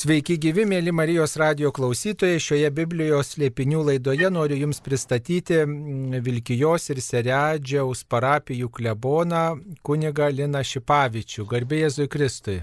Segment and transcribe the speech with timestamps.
[0.00, 2.38] Sveiki gyvi, mėly Marijos radio klausytojai.
[2.40, 9.42] Šioje Biblijos slėpinių laidoje noriu Jums pristatyti mm, Vilkijos ir Seredžiaus parapijų kleboną
[9.84, 11.44] kuniga Lina Šipavičių.
[11.50, 12.56] Garbė Jėzui Kristui.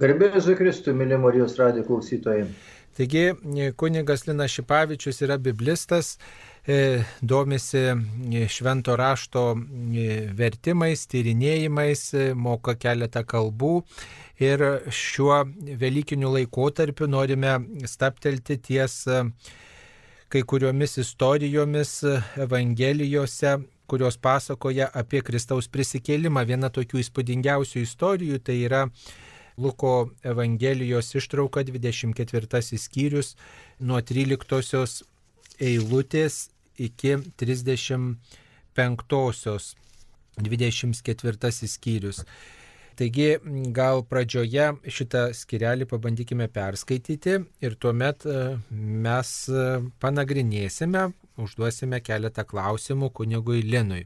[0.00, 2.48] Garbė Jėzui Kristui, mėly Marijos radio klausytojai.
[2.96, 3.26] Taigi,
[3.76, 6.14] kunigas Lina Šipavičius yra biblistas,
[6.64, 7.90] e, domisi
[8.48, 9.50] švento rašto
[10.40, 13.82] vertimais, tyrinėjimais, moka keletą kalbų
[14.40, 15.44] ir šiuo
[15.80, 19.22] Velykiniu laikotarpiu norime staptelti ties e,
[20.28, 22.02] kai kuriomis istorijomis
[22.46, 26.44] Evangelijose, kurios pasakoja apie Kristaus prisikėlimą.
[26.48, 28.88] Viena tokių įspūdingiausių istorijų tai yra
[29.56, 33.36] Luko Evangelijos ištrauka 24 skyrius
[33.78, 35.04] nuo 13
[35.60, 39.76] eilutės iki 35
[40.42, 42.24] 24 skyrius.
[42.94, 43.28] Taigi
[43.74, 48.38] gal pradžioje šitą skirelį pabandykime perskaityti ir tuomet e,
[48.70, 49.66] mes e,
[50.02, 51.08] panagrinėsime,
[51.42, 54.04] užduosime keletą klausimų kunigui Linui.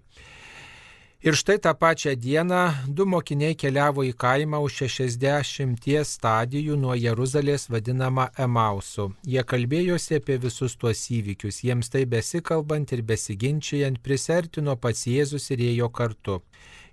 [1.18, 2.58] Ir štai tą pačią dieną
[2.94, 9.08] du mokiniai keliavo į kaimą už 60 stadijų nuo Jeruzalės vadinamą Emausu.
[9.26, 15.64] Jie kalbėjosi apie visus tuos įvykius, jiems tai besikalbant ir besiginčiant prisertino pats Jėzus ir
[15.72, 16.38] ėjo kartu.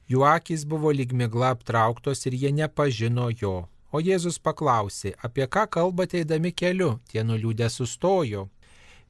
[0.09, 3.56] Jų akis buvo lyg migla aptrauktos ir jie nepažino jo.
[3.92, 8.50] O Jėzus paklausė, apie ką kalbate eidami keliu, tie nuliūdę sustojo.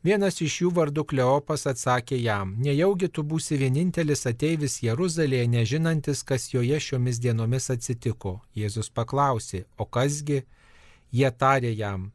[0.06, 6.52] Vienas iš jų vardu Kleopas atsakė jam, nejaugi tu būsi vienintelis ateivis Jeruzalėje, nežinantis, kas
[6.54, 8.36] joje šiomis dienomis atsitiko.
[8.54, 10.44] Jėzus paklausė, o kasgi?
[11.12, 12.12] Jie tarė jam,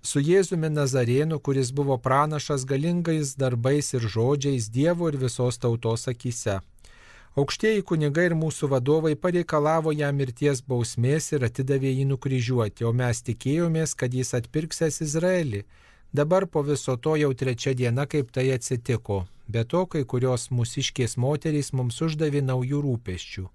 [0.00, 6.62] su Jėzumi Nazarėnu, kuris buvo pranašas galingais darbais ir žodžiais Dievo ir visos tautos akise.
[7.34, 13.24] Aukštieji kunigai ir mūsų vadovai pareikalavo jam mirties bausmės ir atidavė jį nukryžiuoti, o mes
[13.26, 15.64] tikėjomės, kad jis atpirksės Izraelį.
[16.14, 19.24] Dabar po viso to jau trečia diena, kaip tai atsitiko.
[19.48, 23.48] Be to, kai kurios mūsiškės moterys mums uždavė naujų rūpeščių.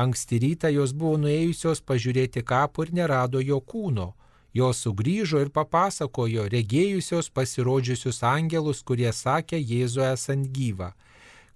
[0.00, 4.14] Anksti rytą jos buvo nuėjusios pažiūrėti kapų ir nerado jo kūno.
[4.56, 10.94] Jos sugrįžo ir papasakojo regėjusios pasirodžiusius angelus, kurie sakė Jėzų esant gyvą.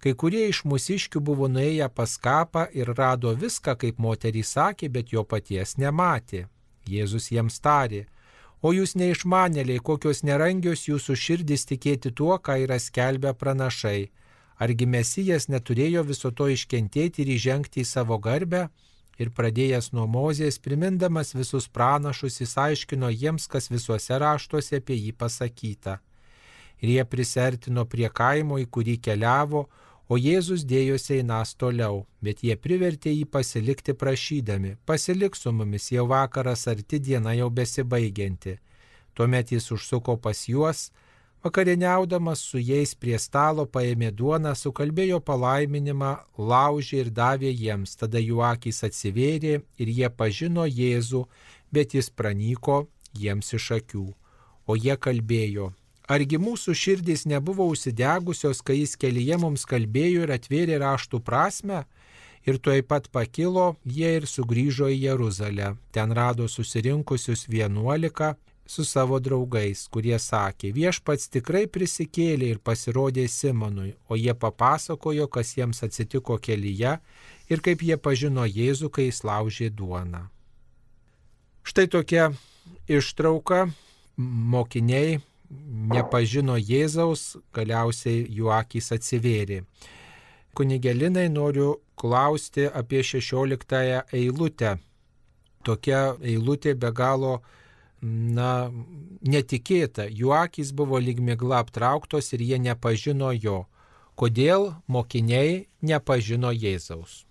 [0.03, 5.13] Kai kurie iš mūsiškių buvo nuėję pas kapą ir rado viską, kaip moterys sakė, bet
[5.15, 6.41] jo paties nematė.
[6.91, 8.01] Jėzus jiems tarė,
[8.59, 14.09] o jūs neišmanėliai, kokios nerangios jūsų širdis tikėti tuo, ką yra skelbę pranašai.
[14.59, 18.67] Argi mesijas neturėjo viso to iškentėti ir įžengti į savo garbę?
[19.21, 25.15] Ir pradėjęs nuo mozės, primindamas visus pranašus, jis aiškino jiems, kas visuose raštuose apie jį
[25.15, 26.01] pasakyta.
[26.83, 29.67] Ir jie prisertino prie kaimo, į kurį keliavo,
[30.11, 36.03] O Jėzus dėjosi einas toliau, bet jie privertė jį pasilikti prašydami, pasilik su mumis jau
[36.11, 38.57] vakaras arti diena jau besibaigianti.
[39.15, 40.89] Tuomet jis užsuko pas juos,
[41.43, 48.43] vakarieniaudamas su jais prie stalo paėmė duoną, sukalbėjo palaiminimą, laužė ir davė jiems, tada jų
[48.47, 51.23] akys atsivėrė ir jie pažino Jėzų,
[51.71, 54.09] bet jis pranyko jiems iš akių.
[54.67, 55.71] O jie kalbėjo,
[56.11, 61.85] Argi mūsų širdys nebuvo užsidegusios, kai jis kelyje mums kalbėjo ir atvėrė raštų prasme?
[62.43, 65.77] Ir tuoj pat pakilo, jie ir sugrįžo į Jeruzalę.
[65.95, 68.33] Ten rado susirinkusius vienuolika
[68.67, 75.55] su savo draugais, kurie sakė, viešpats tikrai prisikėlė ir pasirodė Simonui, o jie papasakojo, kas
[75.55, 76.97] jiems atsitiko kelyje
[77.47, 80.27] ir kaip jie pažino Jėzų, kai jis laužė duoną.
[81.63, 82.31] Štai tokia
[82.91, 83.69] ištrauka
[84.17, 85.21] mokiniai
[85.93, 89.63] nepažino Jėzaus, galiausiai jų akys atsivėrė.
[90.53, 94.77] Kunigelinai noriu klausti apie 16 eilutę.
[95.63, 97.39] Tokia eilutė be galo,
[98.03, 98.69] na,
[99.21, 100.07] netikėta.
[100.11, 103.63] Jų akys buvo lyg migla aptrauktos ir jie nepažino jo.
[104.19, 107.23] Kodėl mokiniai nepažino Jėzaus?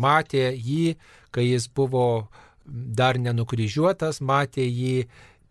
[0.00, 0.96] Matė jį,
[1.30, 2.30] kai jis buvo
[2.66, 5.06] dar nenukryžiuotas, matė jį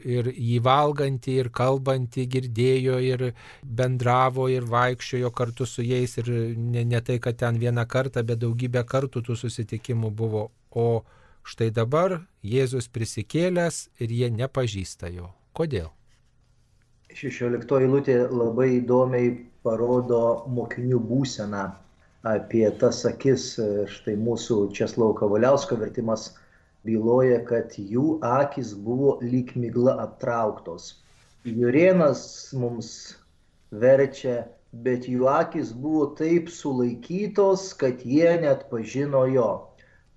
[0.06, 3.26] ir jį valgantį, ir kalbantį girdėjo, ir
[3.64, 6.18] bendravo, ir vaikščiojo kartu su jais.
[6.22, 10.50] Ir ne, ne tai, kad ten vieną kartą, bet daugybę kartų tų susitikimų buvo.
[10.72, 11.04] O
[11.44, 15.32] štai dabar Jėzus prisikėlęs ir jie nepažįsta jo.
[15.58, 15.90] Kodėl?
[17.10, 19.32] 16 eilutė labai įdomiai
[19.66, 21.64] parodo mokinių būseną
[22.30, 23.56] apie tas akis.
[23.90, 26.30] Štai mūsų Česlau Kavaliausko vertimas
[26.88, 31.04] byloja, kad jų akis buvo lyg migla aptrauktos.
[31.44, 32.24] Jurienas
[32.54, 32.92] mums
[33.72, 34.48] verčia,
[34.86, 39.52] bet jų akis buvo taip sulaikytos, kad jie net pažino jo.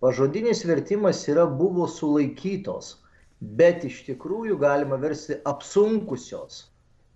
[0.02, 2.98] Pažodinis vertimas yra buvo sulaikytos.
[3.42, 6.68] bet iš tikrųjų galima versti apsunkusios.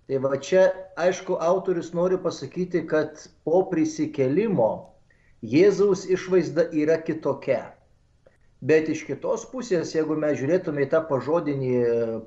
[0.07, 0.67] Tai va čia,
[0.99, 4.93] aišku, autorius nori pasakyti, kad po prisikelimo
[5.43, 7.76] Jėzaus išvaizda yra kitokia.
[8.61, 11.73] Bet iš kitos pusės, jeigu mes žiūrėtume į tą pažodinį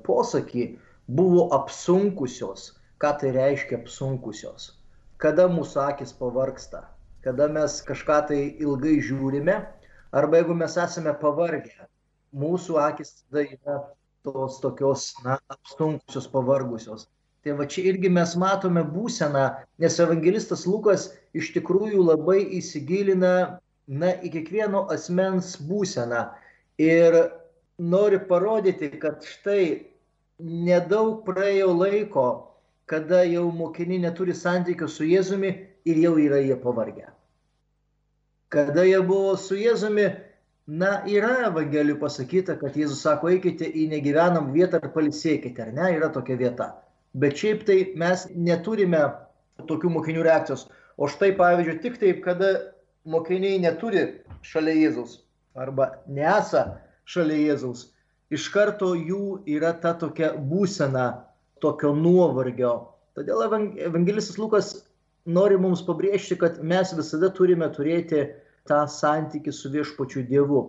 [0.05, 0.67] posakį,
[1.11, 2.71] buvo apsunkusios.
[3.01, 4.77] Ką tai reiškia apsunkusios?
[5.19, 6.85] Kada mūsų akis pavarksta,
[7.25, 9.57] kada mes kažką tai ilgai žiūrime,
[10.15, 11.89] arba jeigu mes esame pavargę,
[12.31, 13.79] mūsų akis tada yra
[14.23, 17.09] tos tokios, na, apsunkusios, pavargusios.
[17.43, 19.45] Tai va čia irgi mes matome būseną,
[19.81, 26.25] nes evangelistas Lukas iš tikrųjų labai įsigilina na, į kiekvieno asmens būseną
[26.81, 27.17] ir
[27.81, 29.87] nori parodyti, kad štai
[30.41, 32.27] nedaug praėjo laiko,
[32.85, 35.51] kada jau mokiniai neturi santykių su Jėzumi
[35.87, 37.07] ir jau yra jie pavargę.
[38.51, 40.09] Kada jie buvo su Jėzumi,
[40.67, 45.87] na, yra Evangelijų pasakyta, kad Jėzus sako, eikite į negyvenam vietą ir palisėkite, ar ne,
[45.97, 46.71] yra tokia vieta.
[47.13, 49.01] Bet šiaip tai mes neturime
[49.67, 50.67] tokių mokinių reakcijos.
[51.01, 52.51] O štai pavyzdžiui, tik taip, kada
[53.05, 54.05] mokiniai neturi
[54.45, 55.17] šalia Jėzaus
[55.57, 57.89] arba nesa šalia Jėzaus,
[58.31, 61.07] iš karto jų yra ta tokia būsena
[61.61, 62.75] tokio nuovargio.
[63.17, 64.71] Todėl evangelistas Lukas
[65.25, 68.29] nori mums pabrėžti, kad mes visada turime turėti
[68.69, 70.61] tą santykį su viešpačiu Dievu.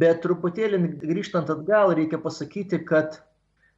[0.00, 3.20] Bet truputėlį grįžtant atgal, reikia pasakyti, kad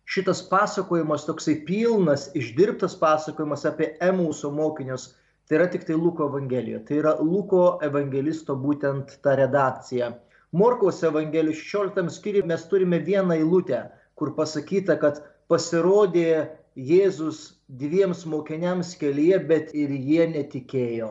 [0.06, 5.10] šitas pasakojimas toksai pilnas, išdirbtas pasakojimas apie Emauso mokinius,
[5.48, 6.82] tai yra tik tai Luko Evangelija.
[6.86, 10.12] Tai yra Luko evangelisto būtent ta redakcija.
[10.56, 13.82] Morkaus Evangelijos 16 skyriui mes turime vieną eilutę,
[14.16, 15.20] kur pasakyta, kad
[15.50, 16.46] pasirodė
[16.76, 21.10] Jėzus dviems mokiniams kelyje, bet ir jie netikėjo.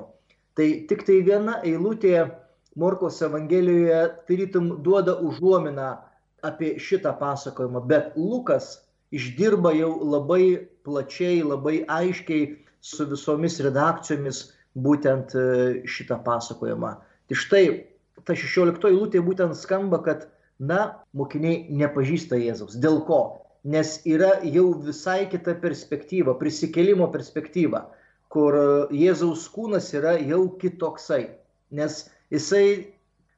[0.55, 2.29] Tai tik tai viena eilutė
[2.79, 5.89] Morkos Evangelijoje tarytum duoda užuominą
[6.45, 8.85] apie šitą pasakojimą, bet Lukas
[9.15, 14.41] išdirba jau labai plačiai, labai aiškiai su visomis redakcijomis
[14.87, 15.45] būtent e,
[15.89, 16.91] šitą pasakojimą.
[17.29, 17.63] Tai štai
[18.27, 20.27] ta 16 eilutė būtent skamba, kad,
[20.59, 22.77] na, mokiniai nepažįsta Jėzaus.
[22.83, 23.21] Dėl ko?
[23.65, 27.87] Nes yra jau visai kita perspektyva, prisikelimo perspektyva,
[28.29, 28.67] kur e,
[29.05, 31.23] Jėzaus kūnas yra jau kitoksai.
[31.73, 32.03] Nes
[32.33, 32.93] jisai,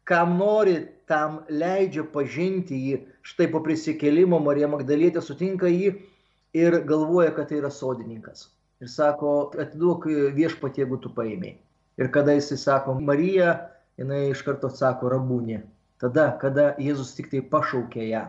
[0.10, 3.00] kam nori, tam leidžia pažinti jį.
[3.24, 5.96] Štai po prisikėlimo Marija Magdalietė sutinka jį
[6.58, 8.50] ir galvoja, kad tai yra sodininkas.
[8.84, 10.06] Ir sako, atiduok
[10.38, 11.56] viešpatie, jeigu tu paėmė.
[11.98, 13.56] Ir kada jisai sako Marija,
[13.98, 15.64] jinai iš karto atsako rabūnė.
[16.02, 18.28] Tada, kada Jėzus tik tai pašaukė ją.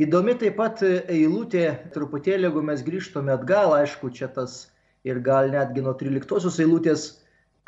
[0.00, 4.70] Įdomi taip pat eilutė, truputėlį, jeigu mes grįžtume atgal, aišku, čia tas
[5.04, 7.10] ir gal netgi nuo 13 eilutės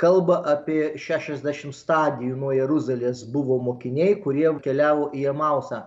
[0.01, 5.85] kalba apie 60 stadijų nuo Jeruzalės buvo mokiniai, kurie keliavo į Emausą.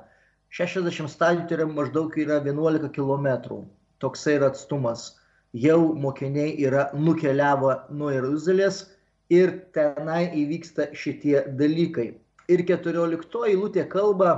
[0.54, 3.64] 60 stadijų tai yra maždaug yra 11 km.
[4.00, 5.17] Toksai yra atstumas.
[5.54, 8.84] Jau mokiniai yra nukeliavo nuo Jeruzalės
[9.30, 12.14] ir tenai įvyksta šitie dalykai.
[12.52, 14.34] Ir 14 eilutė kalba,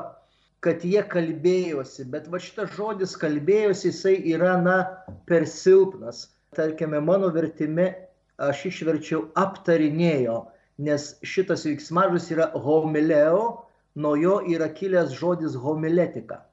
[0.65, 4.77] kad jie kalbėjosi, bet va šitas žodis kalbėjosi, jisai yra, na,
[5.25, 6.27] per silpnas.
[6.57, 7.93] Tarkime, mano vertime
[8.41, 10.39] aš išverčiau aptarinėjo,
[10.81, 13.65] nes šitas veiksmažodis yra homileo,
[13.95, 16.43] nuo jo yra kilęs žodis homiletika.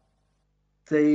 [0.87, 1.07] Tai,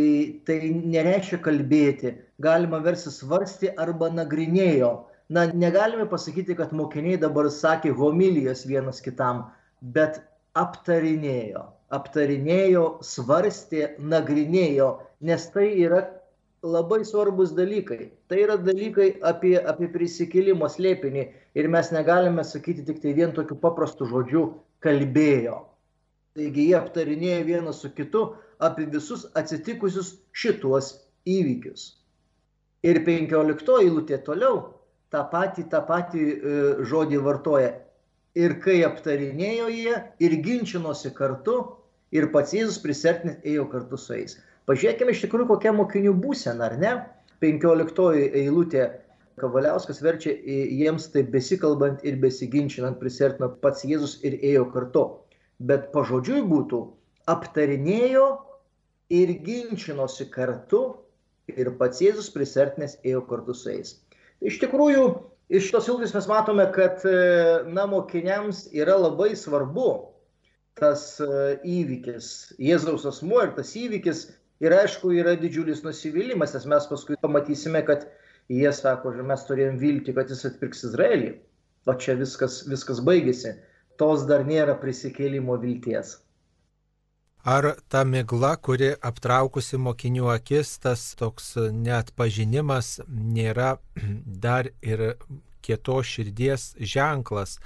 [0.43, 2.09] tai nereiškia kalbėti,
[2.43, 4.91] galima versti svarsti arba nagrinėjo.
[5.31, 9.45] Na, negalime pasakyti, kad mokiniai dabar sakė homilijas vienas kitam,
[9.95, 10.19] bet
[10.59, 11.63] aptarinėjo,
[11.95, 14.89] aptarinėjo, svarstė, nagrinėjo,
[15.23, 16.01] nes tai yra
[16.63, 18.11] labai svarbus dalykai.
[18.27, 23.55] Tai yra dalykai apie, apie prisikėlimo slėpinį ir mes negalime sakyti tik tai vien tokiu
[23.55, 24.49] paprastu žodžiu
[24.83, 25.61] kalbėjo.
[26.35, 28.33] Taigi jie aptarinėjo vienas su kitu
[28.67, 30.93] apie visus atsitikusius šituos
[31.29, 31.87] įvykius.
[32.87, 34.61] Ir penkioliktoji eilutė toliau
[35.13, 36.55] tą patį, tą patį e,
[36.87, 37.73] žodį vartoja.
[38.39, 41.57] Ir kai aptarinėjo jie ir ginčinosi kartu,
[42.15, 44.37] ir pats Jėzus prisertinės ėjo kartu su jais.
[44.69, 46.93] Pažiūrėkime iš tikrųjų, kokia mokinių būsena, ar ne?
[47.43, 48.85] 15 eilutė
[49.41, 55.05] Kavaliauskas verčia jiems taip besikalbant ir besiginčinant prisertino pats Jėzus ir ėjo kartu.
[55.57, 56.81] Bet pažodžiui būtų
[57.31, 58.25] aptarinėjo
[59.11, 60.83] ir ginčinosi kartu
[61.51, 63.95] ir pats Jėzus prisertinės ėjo kartu su jais.
[64.41, 65.05] Iš tikrųjų,
[65.53, 67.03] iš tos eilutės mes matome, kad
[67.67, 69.89] na, mokiniams yra labai svarbu
[70.79, 74.29] tas įvykis, Jėzaus asmuo ir tas įvykis
[74.61, 78.03] Ir aišku, yra didžiulis nusivylimas, nes mes paskui pamatysime, kad
[78.53, 81.31] jie sako, že mes turėjom vilti, kad jis atpirks Izraelį.
[81.89, 83.55] O čia viskas, viskas baigėsi.
[83.97, 86.13] Tos dar nėra prisikėlimo vilties.
[87.43, 93.77] Ar ta migla, kuri aptraukusi mokinių akis, tas toks net pažinimas nėra
[94.45, 95.15] dar ir
[95.65, 97.57] kietos širdies ženklas.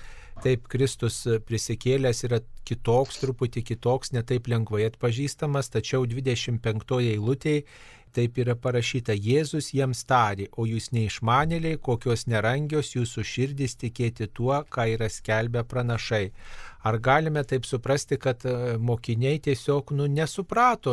[0.44, 7.64] Taip, Kristus prisikėlęs yra kitoks, truputį kitoks, netaip lengvai atpažįstamas, tačiau 25 eilutėje
[8.16, 14.62] taip yra parašyta, Jėzus jiems tarė, o jūs neišmanėliai, kokios nerangios jūsų širdys tikėti tuo,
[14.72, 16.30] ką yra skelbę pranašai.
[16.86, 20.92] Ar galime taip suprasti, kad e, mokiniai tiesiog nu, nesuprato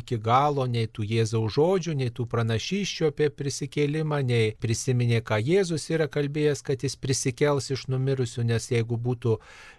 [0.00, 5.84] iki galo nei tų Jėzaus žodžių, nei tų pranašyščių apie prisikėlimą, nei prisiminė, ką Jėzus
[5.94, 9.36] yra kalbėjęs, kad jis prisikels iš numirusių, nes jeigu būtų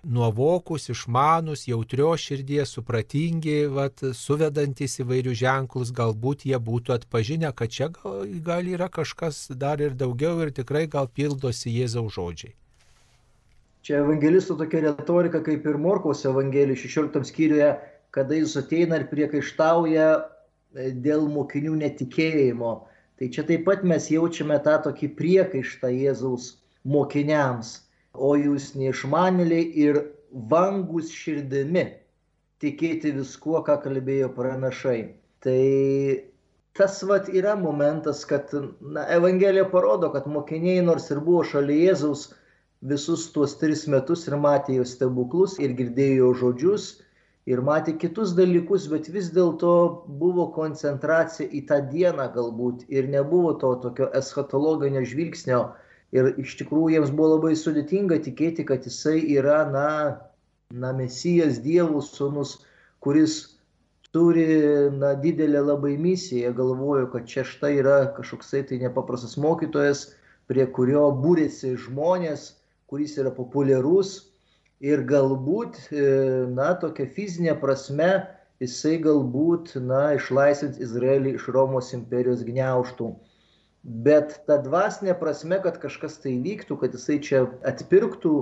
[0.07, 7.91] nuovokus, išmanus, jautrio širdies, supratingi, vat, suvedantis įvairius ženklus, galbūt jie būtų atpažinę, kad čia
[7.99, 12.55] gal, gal yra kažkas dar ir daugiau ir tikrai gal pildosi Jėzaus žodžiai.
[13.87, 17.69] Čia evangelistų tokia retorika kaip ir Morkaus evangelijų 16 skyriuje,
[18.15, 22.73] kada jis ateina ir priekaištauja e, dėl mokinių netikėjimo.
[23.19, 26.51] Tai čia taip pat mes jaučiame tą tokį priekaištą Jėzaus
[26.87, 27.77] mokiniams.
[28.15, 30.01] O jūs neišmanėliai ir
[30.51, 31.85] vangus širdimi
[32.63, 34.99] tikėti viskuo, ką kalbėjo pranašai.
[35.43, 35.59] Tai
[36.75, 42.29] tas vat yra momentas, kad na, Evangelija parodo, kad mokiniai nors ir buvo šalia Jėzaus,
[42.81, 46.87] visus tuos tris metus ir matė jo stebuklus ir girdėjo jo žodžius
[47.49, 49.73] ir matė kitus dalykus, bet vis dėlto
[50.21, 55.61] buvo koncentracija į tą dieną galbūt ir nebuvo to tokio eschatologinio žvilgsnio.
[56.15, 59.89] Ir iš tikrųjų jiems buvo labai sudėtinga tikėti, kad jisai yra, na,
[60.73, 62.55] na mesijas Dievo sūnus,
[63.03, 63.35] kuris
[64.13, 64.45] turi
[64.97, 70.07] na, didelę labai misiją, galvoju, kad čia štai yra kažkoksai tai nepaprastas mokytojas,
[70.49, 72.47] prie kurio būrėsi žmonės,
[72.89, 74.29] kuris yra populiarus
[74.79, 76.03] ir galbūt, e,
[76.55, 78.09] na, tokia fizinė prasme,
[78.63, 83.11] jisai galbūt, na, išlaisvins Izraelį iš Romos imperijos gniauštų.
[84.05, 88.33] Bet ta dvasinė prasme, kad kažkas tai vyktų, kad jisai čia atpirktų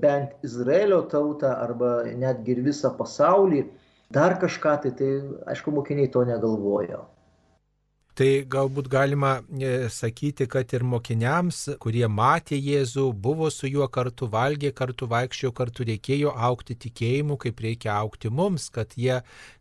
[0.00, 3.64] bent Izraelio tautą arba netgi ir visą pasaulį,
[4.12, 5.10] dar kažką tai, tai
[5.54, 7.04] aišku, mokiniai to negalvojo.
[8.14, 14.28] Tai galbūt galima e, sakyti, kad ir mokiniams, kurie matė Jėzų, buvo su juo kartu,
[14.30, 19.16] valgė kartu, vaikščiojo kartu, reikėjo aukti tikėjimu, kaip reikia aukti mums, kad jie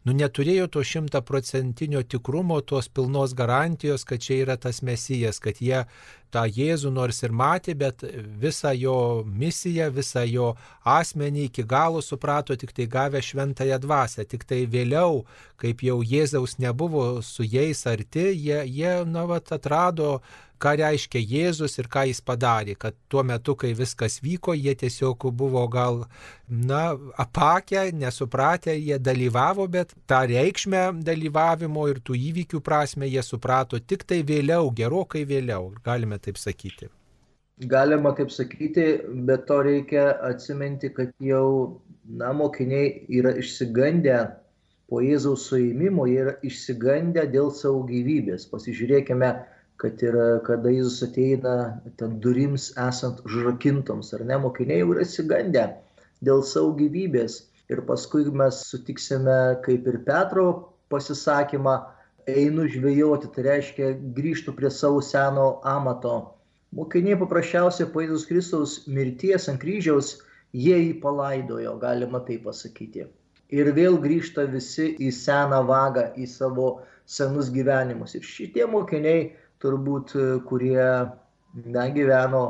[0.06, 5.88] nu, neturėjo to šimtaprocentinio tikrumo, tos pilnos garantijos, kad čia yra tas mesijas, kad jie
[6.34, 8.04] tą Jėzų nors ir matė, bet
[8.42, 14.26] visą jo misiją, visą jo asmenį iki galo suprato tik tai gavę šventąją dvasę.
[14.30, 15.24] Tik tai vėliau,
[15.62, 20.18] kaip jau Jėzaus nebuvo su jais arti, jie, jie na, vat, atrado
[20.62, 25.28] ką reiškia Jėzus ir ką jis padarė, kad tuo metu, kai viskas vyko, jie tiesiog
[25.34, 26.04] buvo gal,
[26.48, 33.80] na, apakę, nesupratę, jie dalyvavo, bet tą reikšmę dalyvavimo ir tų įvykių prasme jie suprato
[33.80, 36.90] tik tai vėliau, gerokai vėliau, galime taip sakyti.
[37.70, 38.86] Galima taip sakyti,
[39.28, 44.24] bet to reikia atsiminti, kad jau, na, mokiniai yra išsigandę
[44.90, 48.48] po Jėzaus suėmimo, jie yra išsigandę dėl savo gyvybės.
[48.52, 49.30] Pasižiūrėkime,
[49.84, 50.16] kad ir
[50.48, 51.56] kada Jėzus ateina
[52.00, 55.66] ten durims esant užrakintoms, ar ne, mokiniai jau yra įsigandę
[56.24, 57.42] dėl savo gyvybės.
[57.72, 59.36] Ir paskui mes sutiksime
[59.66, 60.46] kaip ir Petro
[60.92, 61.76] pasisakymą,
[62.28, 66.16] einu žvejoti, tai reiškia grįžtų prie savo seno amato.
[66.74, 70.16] Mokiniai paprasčiausiai po Jėzus Kristaus mirties ant kryžiaus
[70.56, 73.10] jie jį palaidojo, galima tai pasakyti.
[73.54, 76.70] Ir vėl grįžta visi į seną vagą, į savo
[77.06, 78.16] senus gyvenimus.
[78.16, 79.34] Ir šitie mokiniai
[79.64, 80.86] turbūt, e, kurie
[81.66, 82.44] na, gyveno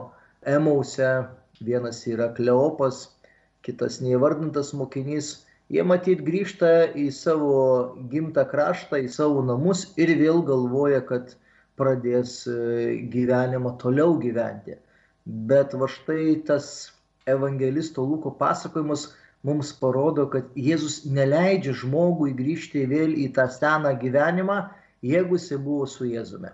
[0.46, 1.12] Emause,
[1.63, 3.05] vienas yra Kleopas,
[3.63, 5.29] kitas neįvardintas mokinys,
[5.72, 7.53] jie matyt grįžta į savo
[8.12, 11.36] gimtą kraštą, į savo namus ir vėl galvoja, kad
[11.79, 12.58] pradės e,
[13.13, 14.77] gyvenimą toliau gyventi.
[15.24, 16.67] Bet va štai tas
[17.29, 19.08] evangelisto Luko pasakojimas
[19.48, 24.60] mums parodo, kad Jėzus neleidžia žmogui grįžti vėl į tą seną gyvenimą,
[25.03, 26.51] jeigu jisai buvo su Jėzume.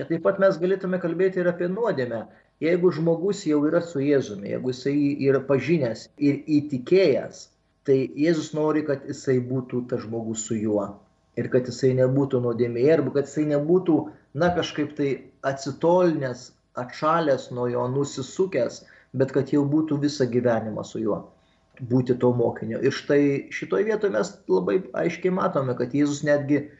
[0.00, 2.18] Čia taip pat mes galėtume kalbėti ir apie nuodėmę.
[2.64, 4.94] Jeigu žmogus jau yra su Jėzumi, jeigu jisai
[5.26, 7.42] yra pažinęs ir įtikėjęs,
[7.84, 10.86] tai Jėzus nori, kad jisai būtų tas žmogus su juo.
[11.36, 13.98] Ir kad jisai nebūtų nuodėmėje, arba kad jisai nebūtų,
[14.40, 15.10] na, kažkaip tai
[15.52, 16.46] atsitolinęs,
[16.80, 18.80] atšalęs nuo jo, nusisukęs,
[19.12, 21.26] bet kad jau būtų visą gyvenimą su juo
[21.92, 22.80] būti to mokinio.
[22.80, 26.70] Ir štai šitoje vietoje mes labai aiškiai matome, kad Jėzus netgi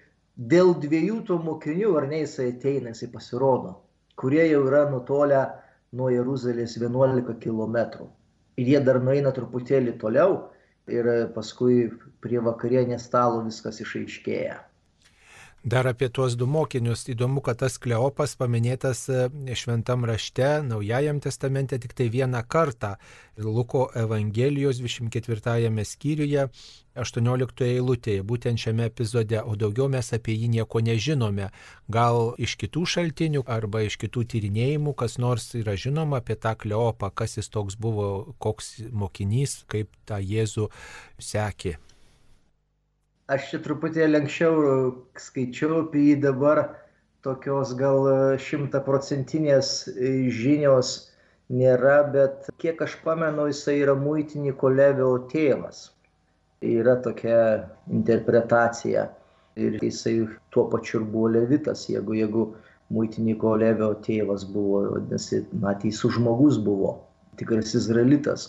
[0.40, 3.74] dėl dviejų tų mokinių, ar ne jisai ateina, jisai pasirodo,
[4.16, 5.42] kurie jau yra nutolę
[5.92, 8.08] nuo Jeruzalės 11 km.
[8.56, 10.38] Ir jie dar nueina truputėlį toliau
[10.88, 11.90] ir paskui
[12.24, 14.56] prie vakarienės stalo viskas išaiškėja.
[15.62, 17.02] Dar apie tuos du mokinius.
[17.12, 22.94] Įdomu, kad tas Kleopas paminėtas e, šventam rašte, Naujajam testamente tik tai vieną kartą.
[23.36, 26.46] Luko Evangelijos 24 skyriuje
[26.96, 31.50] 18 eilutėje, būtent šiame epizode, o daugiau mes apie jį nieko nežinome.
[31.92, 37.12] Gal iš kitų šaltinių arba iš kitų tyrinėjimų, kas nors yra žinoma apie tą Kleopą,
[37.12, 40.70] kas jis toks buvo, koks mokinys, kaip tą Jėzų
[41.20, 41.76] sekė.
[43.30, 44.62] Aš čia truputėlį anksčiau
[45.22, 46.64] skaičiau apie jį dabar
[47.22, 48.08] tokios gal
[48.42, 49.70] šimtaprocentinės
[50.34, 50.92] žinios
[51.50, 55.90] nėra, bet kiek aš pamenu, jisai yra muitiniko Levio tėvas.
[56.66, 57.40] Yra tokia
[57.90, 59.08] interpretacija.
[59.60, 60.14] Ir jisai
[60.54, 62.44] tuo pačiu ir buvo levitas, jeigu, jeigu
[62.94, 66.94] muitiniko Levio tėvas buvo, vadinasi, na, teisų žmogus buvo,
[67.40, 68.46] tikras izraelitas.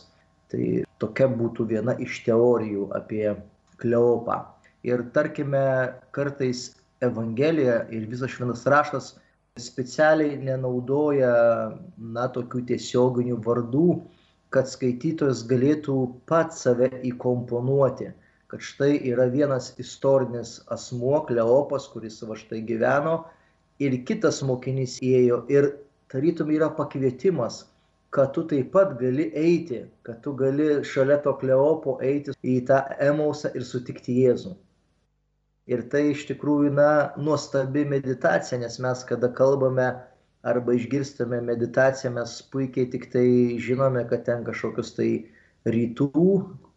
[0.52, 3.34] Tai tokia būtų viena iš teorijų apie
[3.82, 4.42] Kleopą.
[4.88, 6.72] Ir tarkime, kartais
[7.06, 9.12] Evangelija ir visas šventas raštas
[9.62, 11.34] specialiai nenaudoja,
[11.98, 13.88] na, tokių tiesioginių vardų,
[14.52, 15.98] kad skaitytojas galėtų
[16.30, 18.10] pats save įkomponuoti,
[18.52, 23.20] kad štai yra vienas istorinis asmuo, Kleopas, kuris va štai gyveno,
[23.80, 25.70] ir kitas mokinys įėjo ir
[26.12, 27.66] tarytum yra pakvietimas,
[28.12, 32.82] kad tu taip pat gali eiti, kad tu gali šalia to Kleopo eiti į tą
[33.00, 34.58] Emausą ir sutikti Jėzų.
[35.72, 39.88] Ir tai iš tikrųjų, na, nuostabi meditacija, nes mes, kada kalbame
[40.44, 43.28] arba išgirstame meditaciją, mes puikiai tik tai
[43.62, 45.10] žinome, kad ten kažkokius tai
[45.76, 46.26] rytų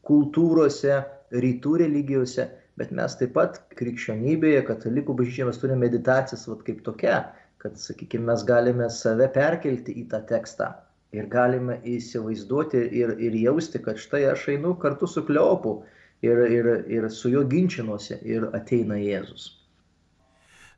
[0.06, 1.00] kultūrose,
[1.44, 2.46] rytų religijose,
[2.78, 7.18] bet mes taip pat krikščionybėje, katalikų bažnyčioje mes turime meditacijas vat, kaip tokia,
[7.64, 10.74] kad, sakykime, mes galime save perkelti į tą tekstą
[11.14, 15.78] ir galime įsivaizduoti ir, ir jausti, kad štai aš einu kartu su Kleopu
[16.24, 19.52] ir, ir, ir su juo ginčinuosi ir ateina Jėzus.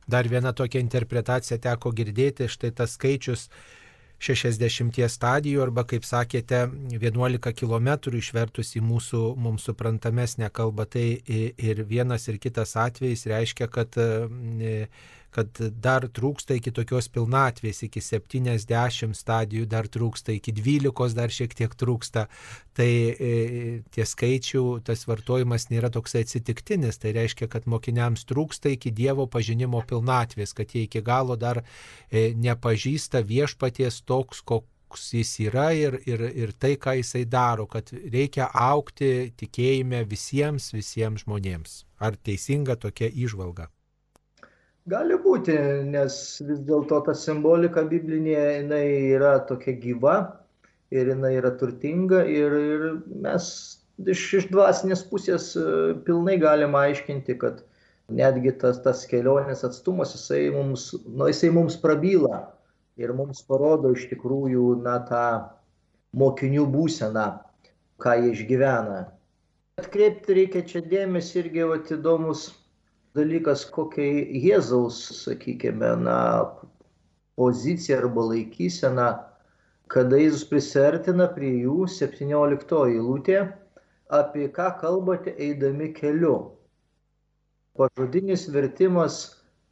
[0.07, 3.49] Dar viena tokia interpretacija teko girdėti, štai tas skaičius
[4.23, 10.87] 60 stadijų arba, kaip sakėte, 11 km išvertus į mūsų mums suprantamesnę kalbą.
[10.89, 13.99] Tai ir vienas ir kitas atvejis reiškia, kad
[15.37, 21.53] kad dar trūksta iki tokios pilnatvės, iki 70 stadijų dar trūksta, iki 12 dar šiek
[21.57, 22.25] tiek trūksta.
[22.77, 23.29] Tai e,
[23.93, 29.83] tie skaičių, tas vartojimas nėra toks atsitiktinis, tai reiškia, kad mokiniams trūksta iki Dievo pažinimo
[29.85, 36.25] pilnatvės, kad jie iki galo dar e, nepažįsta viešpaties toks, koks jis yra ir, ir,
[36.33, 41.83] ir tai, ką jisai daro, kad reikia aukti tikėjime visiems, visiems žmonėms.
[42.01, 43.69] Ar teisinga tokia išvalga?
[44.87, 45.53] Gali būti,
[45.91, 48.83] nes vis dėlto ta simbolika biblinė, jinai
[49.17, 50.15] yra tokia gyva
[50.95, 52.85] ir jinai yra turtinga ir, ir
[53.25, 53.49] mes
[54.05, 55.65] iš, iš dvasinės pusės e,
[56.07, 57.65] pilnai galime aiškinti, kad
[58.07, 62.45] netgi tas, tas kelionės atstumas, jisai mums, nu, jisai mums prabyla
[62.95, 65.25] ir mums parodo iš tikrųjų, na, tą
[66.17, 67.27] mokinių būseną,
[68.01, 69.01] ką jie išgyvena.
[69.83, 72.47] Atkreipti reikia čia dėmesį irgi, va, įdomus
[73.17, 76.17] dalykas, kokia Jėzaus, sakykime, na,
[77.37, 79.07] pozicija arba laikysena,
[79.93, 83.41] kada Jėzus prisertina prie jų 17 eilutė,
[84.09, 86.35] apie ką kalbate eidami keliu.
[87.77, 89.19] Pažodinis vertimas,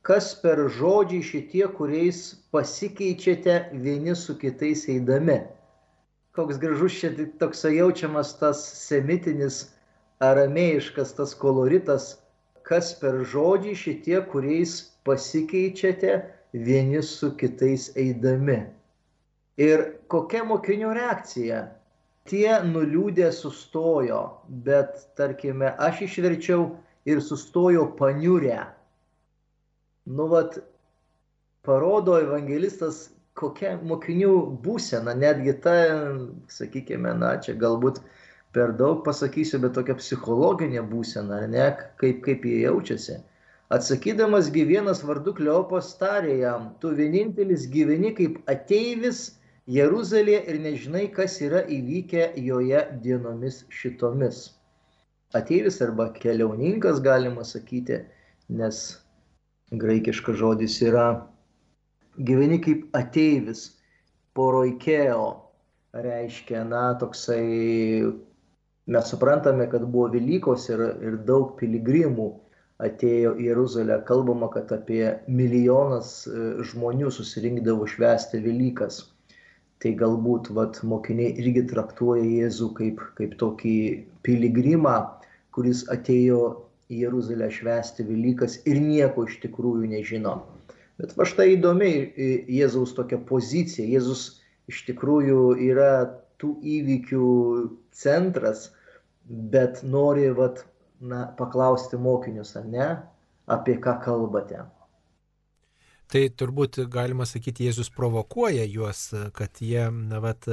[0.05, 2.19] kas per žodžiai šitie, kuriais
[2.53, 5.39] pasikeičiate vieni su kitais eidami.
[6.37, 7.09] Koks gražus čia
[7.41, 9.71] toks jaučiamas tas semitinis,
[10.21, 12.13] aramėjiškas tas koloritas
[12.65, 16.17] kas per žodžiai šitie, kuriais pasikeičiate
[16.53, 18.63] vieni su kitais eidami.
[19.61, 21.65] Ir kokia mokinių reakcija?
[22.25, 24.21] Tie nuliūdė sustojo,
[24.65, 26.71] bet tarkime, aš išverčiau
[27.05, 28.63] ir sustojo paniurę.
[30.09, 30.57] Nu, vat,
[31.65, 34.33] parodo evangelistas, kokia mokinių
[34.65, 35.75] būsena, netgi ta,
[36.49, 38.01] sakykime, na, čia galbūt
[38.55, 41.69] per daug pasakysiu, bet tokia psichologinė būsena, ne,
[42.01, 43.19] kaip, kaip jie jaučiasi.
[43.75, 49.23] Atsakydamas gyvienas vardu Kleopas tarė jam, tu vienintelis gyveni kaip ateivis
[49.75, 54.43] Jeruzalėje ir nežinai, kas yra įvykę joje dienomis šitomis.
[55.35, 58.03] Ateivis arba keliauninkas galima sakyti,
[58.53, 58.83] nes
[59.73, 61.07] graikiškas žodis yra
[62.29, 63.71] gyveni kaip ateivis,
[64.37, 65.25] poroikeo,
[66.05, 68.13] reiškia, na, toksai
[68.87, 72.27] mes suprantame, kad buvo Velykos ir, ir daug piligrimų
[72.85, 73.99] atėjo į Jeruzalę.
[74.07, 79.05] Kalbama, kad apie milijonas e, žmonių susirinkdavo švęsti Velykas.
[79.83, 83.73] tai galbūt vat, mokiniai irgi traktuoja Jėzų kaip, kaip tokį
[84.23, 84.93] piligrimą,
[85.53, 86.39] kuris atėjo
[86.89, 90.37] į Jeruzalę švęsti Velykas ir nieko iš tikrųjų nežino.
[90.97, 93.85] Bet va štai įdomi Jėzaus tokia pozicija.
[93.85, 94.39] Jėzus
[94.71, 95.91] iš tikrųjų yra
[96.41, 97.27] tų įvykių
[97.91, 98.69] centras,
[99.25, 100.63] bet nori vat,
[100.99, 102.89] na, paklausti mokinius, ar ne,
[103.51, 104.63] apie ką kalbate.
[106.11, 110.45] Tai turbūt galima sakyti, Jėzus provokuoja juos, kad jie, na, vat,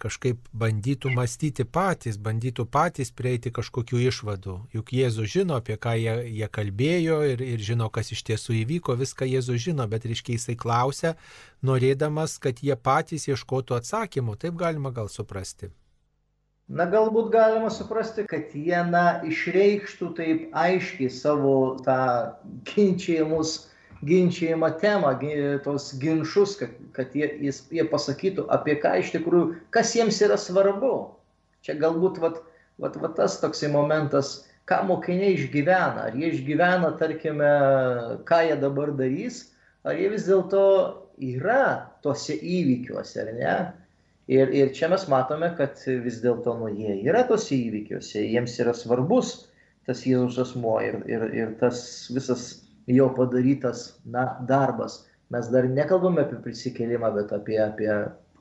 [0.00, 4.56] kažkaip bandytų mąstyti patys, bandytų patys prieiti kažkokių išvadų.
[4.72, 8.96] Juk Jėzus žino, apie ką jie, jie kalbėjo ir, ir žino, kas iš tiesų įvyko,
[9.00, 11.14] viską Jėzus žino, bet reiškia jisai klausia,
[11.60, 14.38] norėdamas, kad jie patys ieškotų atsakymų.
[14.40, 15.70] Taip galima gal suprasti.
[16.70, 21.96] Na galbūt galima suprasti, kad jie, na, išreikštų taip aiškiai savo tą
[22.68, 23.56] ginčiamus
[24.06, 25.12] ginčiamą temą,
[25.64, 30.38] tos ginčius, kad, kad jie, jis, jie pasakytų, apie ką iš tikrųjų, kas jiems yra
[30.40, 30.94] svarbu.
[31.66, 32.40] Čia galbūt vat,
[32.80, 36.06] vat, vat tas toksai momentas, ką mokiniai išgyvena.
[36.08, 37.50] Ar jie išgyvena, tarkime,
[38.30, 39.42] ką jie dabar darys,
[39.84, 40.64] ar jie vis dėlto
[41.20, 43.56] yra tuose įvykiuose, ar ne?
[44.30, 48.74] Ir, ir čia mes matome, kad vis dėlto nu, jie yra tuose įvykiuose, jiems yra
[48.78, 49.32] svarbus
[49.88, 51.80] tas Jėzus asmo ir, ir, ir tas
[52.14, 52.44] visas
[52.90, 55.00] jo padarytas na, darbas.
[55.34, 57.90] Mes dar nekalbame apie prisikėlimą, bet apie, apie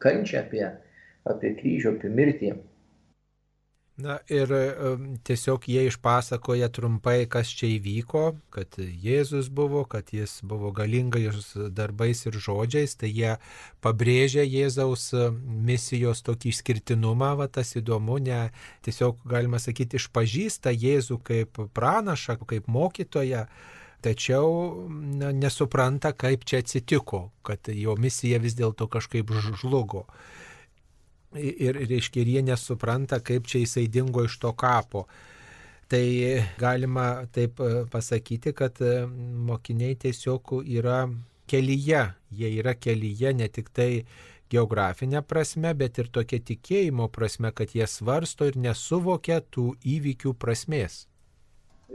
[0.03, 0.65] kančią, apie,
[1.29, 2.53] apie kryžių, apie mirtį.
[3.99, 4.51] Na ir
[5.27, 8.21] tiesiog jie išpasakoja trumpai, kas čia įvyko,
[8.53, 13.33] kad Jėzus buvo, kad jis buvo galingas darbais ir žodžiais, tai jie
[13.83, 15.09] pabrėžia Jėzaus
[15.43, 18.39] misijos tokį išskirtinumą, va tas įdomu, ne
[18.87, 23.49] tiesiog galima sakyti, išpažįsta Jėzų kaip pranašą, kaip mokytoją
[23.99, 30.05] tačiau na, nesupranta, kaip čia atsitiko, kad jo misija vis dėlto kažkaip žlugo.
[31.37, 35.05] Ir, reiškia, ir jie nesupranta, kaip čia jisai dingo iš to kapo.
[35.89, 36.05] Tai
[36.57, 39.05] galima taip e, pasakyti, kad e,
[39.49, 41.03] mokiniai tiesiog yra
[41.49, 42.01] kelyje,
[42.33, 44.05] jie yra kelyje ne tik tai
[44.49, 51.03] geografinė prasme, bet ir tokia tikėjimo prasme, kad jie svarsto ir nesuvokia tų įvykių prasmės.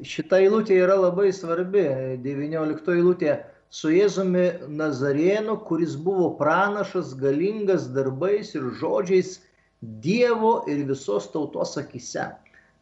[0.02, 1.84] Šita eilutė yra labai svarbi.
[2.22, 3.36] 19 eilutė
[3.74, 4.44] su Jėzumi
[4.78, 9.40] Nazarėnu, kuris buvo pranašas, galingas darbais ir žodžiais
[10.04, 12.28] Dievo ir visos tautos akise.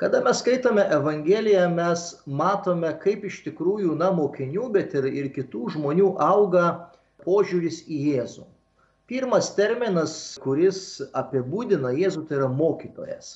[0.02, 5.70] Kada mes skaitome Evangeliją, mes matome, kaip iš tikrųjų, na, mokinių, bet ir, ir kitų
[5.76, 6.66] žmonių auga
[7.24, 8.44] požiūris į Jėzų.
[9.10, 13.32] Pirmas terminas, kuris apibūdina Jėzų, tai yra mokytojas.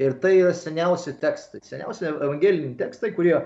[0.00, 3.36] Ir tai yra seniausi tekstai, seniausi evangeliniai tekstai, kurie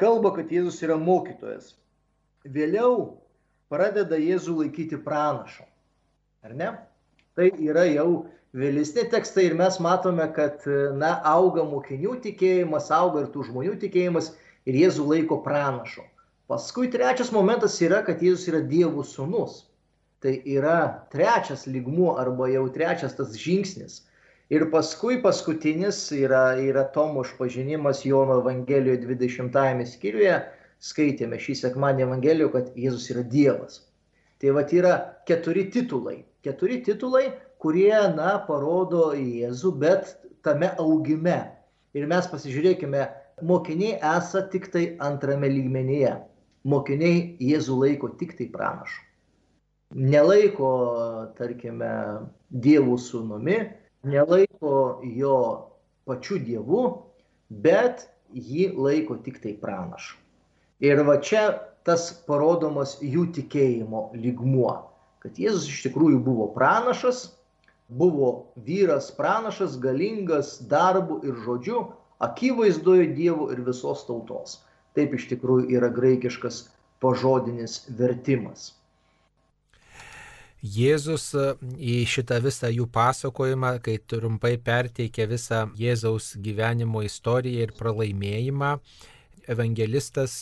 [0.00, 1.74] kalba, kad Jėzus yra mokytojas.
[2.54, 3.18] Vėliau
[3.72, 5.66] pradeda Jėzų laikyti pranašą.
[6.46, 6.70] Ar ne?
[7.36, 10.64] Tai yra jau vėlesni tekstai ir mes matome, kad
[10.96, 14.32] na, auga mokinių tikėjimas, auga ir tų žmonių tikėjimas
[14.66, 16.06] ir Jėzų laiko pranašo.
[16.46, 19.64] Paskui trečias momentas yra, kad Jėzus yra Dievo sūnus.
[20.22, 24.06] Tai yra trečias lygmuo arba jau trečias tas žingsnis
[24.48, 30.36] Ir paskui paskutinis yra, yra Tomo išpažinimas Jono Evangelijoje 20 skyriuje.
[30.82, 33.80] Skaitėme šį sekmanį Evangelijoje, kad Jėzus yra Dievas.
[34.40, 34.94] Tai va yra
[35.28, 36.18] keturi titulai.
[36.44, 37.30] Keturi titulai,
[37.62, 40.12] kurie, na, parodo Jėzų, bet
[40.44, 41.38] tame augime.
[41.96, 43.06] Ir mes pasižiūrėkime,
[43.48, 46.12] mokiniai esą tik tai antrame lygmenyje.
[46.68, 49.00] Mokiniai Jėzų laiko tik tai pranašu.
[49.96, 50.70] Nelaiko,
[51.38, 51.90] tarkime,
[52.50, 53.56] Dievų sūnumi,
[54.06, 55.38] nelaiko jo
[56.06, 56.82] pačiu Dievu,
[57.50, 60.25] bet jį laiko tik tai pranašu.
[60.84, 61.46] Ir va čia
[61.86, 64.72] tas parodomas jų tikėjimo lygmuo,
[65.22, 67.22] kad Jėzus iš tikrųjų buvo pranašas,
[67.88, 71.84] buvo vyras pranašas, galingas darbu ir žodžiu,
[72.18, 74.60] akivaizdoje Dievo ir visos tautos.
[74.96, 76.66] Taip iš tikrųjų yra graikiškas
[77.00, 78.72] pažodinis vertimas.
[80.66, 87.74] Jėzus e, į šitą visą jų pasakojimą, kai trumpai perteikia visą Jėzaus gyvenimo istoriją ir
[87.76, 88.72] pralaimėjimą,
[89.52, 90.40] evangelistas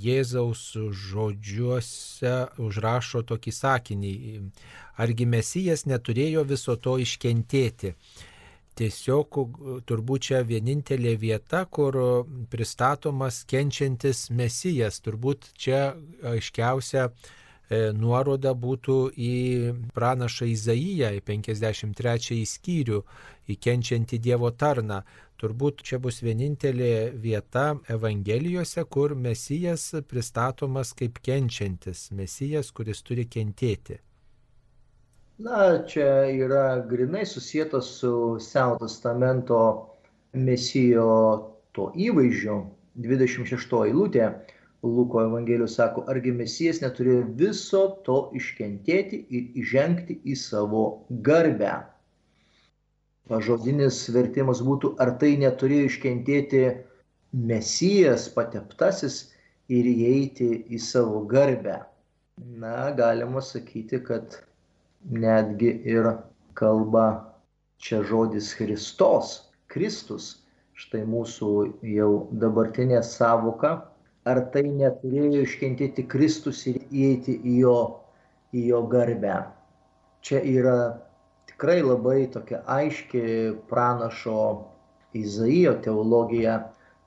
[0.00, 0.62] Jėzaus
[1.04, 4.12] žodžiuose užrašo tokį sakinį,
[5.02, 7.94] argi mesijas neturėjo viso to iškentėti.
[8.80, 9.40] Tiesiog
[9.84, 11.98] turbūt čia vienintelė vieta, kur
[12.52, 15.82] pristatomas kenčiantis mesijas, turbūt čia
[16.32, 17.10] aiškiausia
[17.70, 19.34] E, nuoroda būtų į
[19.94, 22.98] pranašą Izaiją, į 53 skyrių,
[23.46, 25.04] į kenčiantį Dievo tarną.
[25.40, 33.96] Turbūt čia bus vienintelė vieta Evangelijose, kur Mesijas pristatomas kaip kenčiantis, Mesijas, kuris turi kentėti.
[35.40, 38.12] Na, čia yra grinai susijęs su
[38.44, 39.60] Seno testamento
[40.36, 41.08] mesijo
[41.72, 42.58] to įvaizdžiu.
[43.00, 44.26] 26 eilutė
[44.82, 50.84] Luko Evangelijos sako, argi mesijas neturėjo viso to iškentėti ir įžengti į savo
[51.28, 51.72] garbę.
[53.30, 56.62] Pažodinis vertimas būtų, ar tai neturėjo iškentėti
[57.50, 59.20] mesijas pateptasis
[59.70, 61.78] ir įeiti į savo garbę.
[62.58, 64.40] Na, galima sakyti, kad
[65.06, 66.08] netgi ir
[66.58, 67.06] kalba
[67.78, 69.36] čia žodis Kristos,
[69.70, 70.40] Kristus,
[70.74, 71.50] štai mūsų
[71.86, 72.10] jau
[72.42, 73.76] dabartinė savoka,
[74.26, 77.78] ar tai neturėjo iškentėti Kristus ir įeiti į jo,
[78.56, 79.36] į jo garbę.
[80.26, 80.76] Čia yra
[81.60, 83.22] tikrai labai tokia aiški
[83.68, 84.64] pranašo
[85.12, 86.54] Izaijo teologija,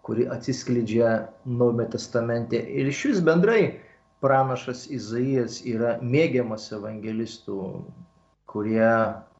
[0.05, 2.59] kuri atsiskleidžia Naujame testamente.
[2.59, 3.79] Ir iš vis bendrai
[4.21, 7.57] pranašas Izaijas yra mėgiamas evangelistų,
[8.45, 8.91] kurie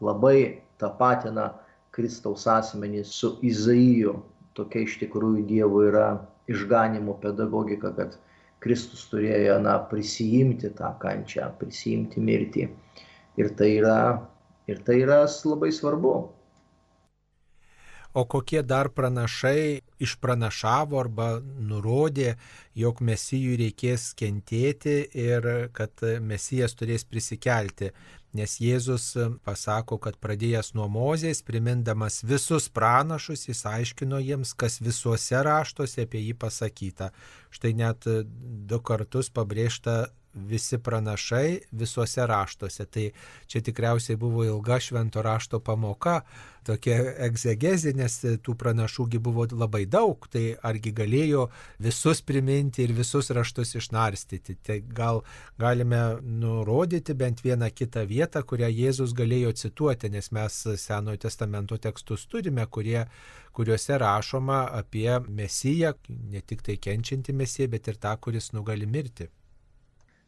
[0.02, 1.52] labai tapatina
[1.94, 4.18] Kristaus asmenį su Izaiju.
[4.58, 6.08] Tokia iš tikrųjų Dievo yra
[6.50, 8.18] išganimo pedagogika, kad
[8.66, 12.70] Kristus turėjo na, prisijimti tą kančią, prisijimti mirtį.
[13.38, 13.98] Ir tai yra,
[14.68, 16.16] ir tai yra labai svarbu
[18.14, 22.36] o kokie dar pranašai išpranašavo arba nurodė,
[22.78, 27.90] jog mesijui reikės kentėti ir kad mesijas turės prisikelti.
[28.34, 29.12] Nes Jėzus
[29.46, 36.22] pasako, kad pradėjęs nuo mozės, primindamas visus pranašus, jis aiškino jiems, kas visuose raštuose apie
[36.24, 37.12] jį pasakyta.
[37.54, 42.86] Štai net du kartus pabrėžta visi pranašai visuose raštuose.
[42.86, 43.06] Tai
[43.48, 46.22] čia tikriausiai buvo ilga švento rašto pamoka,
[46.66, 51.48] tokia egzegezė, nes tų pranašųgi buvo labai daug, tai argi galėjo
[51.84, 54.58] visus priminti ir visus raštus išnarstyti.
[54.64, 55.22] Tai gal
[55.60, 62.26] galime nurodyti bent vieną kitą vietą, kurią Jėzus galėjo cituoti, nes mes Senojo testamento tekstus
[62.32, 63.06] turime, kurie,
[63.54, 65.94] kuriuose rašoma apie Mesiją,
[66.32, 69.30] ne tik tai kenčiantį Mesiją, bet ir tą, kuris nugali mirti.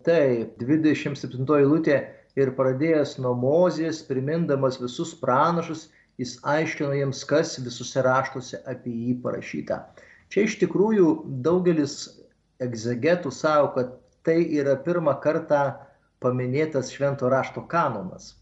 [0.06, 1.96] Taip, 27 eilutė
[2.38, 5.88] ir pradėjęs nuo mozės, primindamas visus pranašus,
[6.22, 9.80] jis aiškino jiems, kas visuose raštuose apie jį parašyta.
[10.30, 11.08] Čia iš tikrųjų
[11.48, 11.96] daugelis
[12.62, 13.96] egzegetų savo, kad
[14.28, 15.64] tai yra pirmą kartą
[16.24, 18.36] paminėtas švento rašto kanonas.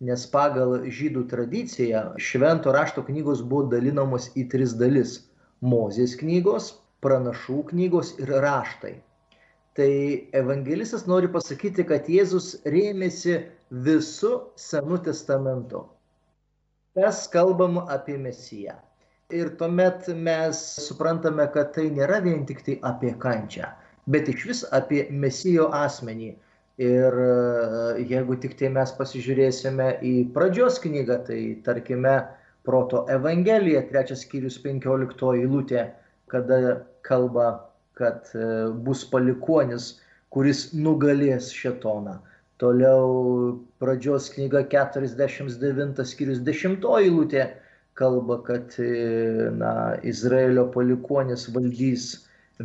[0.00, 5.18] Nes pagal žydų tradiciją švento rašto knygos buvo dalinamos į tris dalis-
[5.72, 6.72] Mozės knygos,
[7.04, 8.96] pranašų knygos ir raštai.
[9.78, 9.92] Tai
[10.34, 13.36] evangelistas nori pasakyti, kad Jėzus rėmėsi
[13.86, 15.84] visų Senų testamentų.
[16.98, 18.74] Mes kalbam apie Mesiją.
[19.30, 23.68] Ir tuomet mes suprantame, kad tai nėra vien tik tai apie kančią,
[24.10, 26.32] bet iš vis apie Mesijo asmenį.
[26.82, 27.30] Ir e,
[28.10, 32.18] jeigu tik tai mes pasižiūrėsime į pradžios knygą, tai tarkime,
[32.64, 35.86] Proto Evangelija, trečias skyrius, penkioliktoji eilutė,
[36.28, 37.69] kada kalba
[38.00, 38.46] kad e,
[38.86, 39.92] bus palikonis,
[40.34, 42.18] kuris nugalės šetoną.
[42.60, 47.46] Toliau pradžios knyga 49 skyrius 10 eilutė
[48.00, 48.90] kalba, kad e,
[49.56, 49.72] na,
[50.12, 52.10] Izraelio palikonis valdys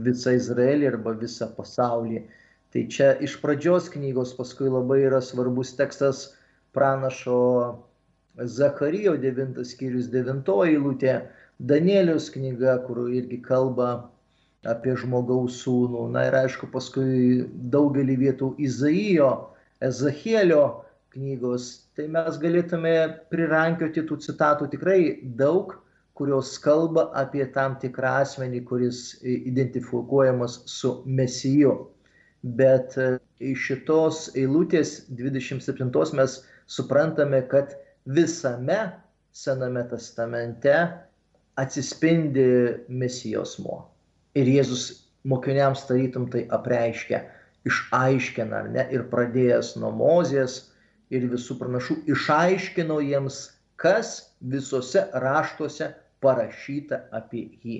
[0.07, 2.25] visą Izraelį arba visą pasaulį.
[2.75, 6.25] Tai čia iš pradžios knygos paskui labai yra svarbus tekstas
[6.75, 7.39] pranašo
[8.35, 11.21] Zacharijo 9 skyrius 9 eilutė,
[11.59, 14.09] Danielius knyga, kur irgi kalba
[14.71, 16.07] apie žmogaus sūnų.
[16.15, 19.31] Na ir aišku, paskui daugelį vietų Izaijo,
[19.83, 20.63] Ezachielio
[21.15, 21.71] knygos.
[21.95, 22.93] Tai mes galėtume
[23.31, 24.99] prirankioti tų citatų tikrai
[25.39, 25.77] daug,
[26.15, 31.75] kurios kalba apie tam tikrą asmenį, kuris identifikuojamas su Mesiju.
[32.57, 36.37] Bet e, iš šitos eilutės 27 mes
[36.69, 37.73] suprantame, kad
[38.05, 38.79] visame
[39.35, 40.71] Sename testamente
[41.59, 42.45] atsispindi
[42.87, 43.81] Mesijos mo.
[44.35, 44.85] Ir Jėzus
[45.25, 47.23] mokiniams tarytum tai apreiškia,
[47.65, 50.59] išaiškina, ar ne, ir pradėjęs nuo Mozės
[51.13, 53.41] ir visų pranašų, išaiškino jiems,
[53.81, 55.91] kas visose raštuose
[56.23, 57.79] parašyta apie jį.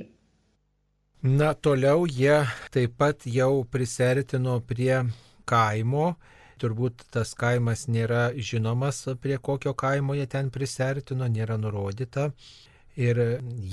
[1.26, 5.00] Na, toliau jie taip pat jau prisertino prie
[5.50, 6.14] kaimo.
[6.62, 12.30] Turbūt tas kaimas nėra žinomas, prie kokio kaimo jie ten prisertino, nėra nurodyta.
[12.96, 13.20] Ir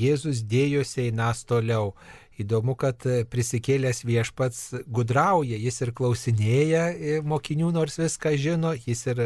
[0.00, 1.92] Jėzus dėjosi einas toliau.
[2.40, 6.84] Įdomu, kad prisikėlęs viešpats gudrauja, jis ir klausinėja
[7.28, 9.20] mokinių, nors viską žino, jis ir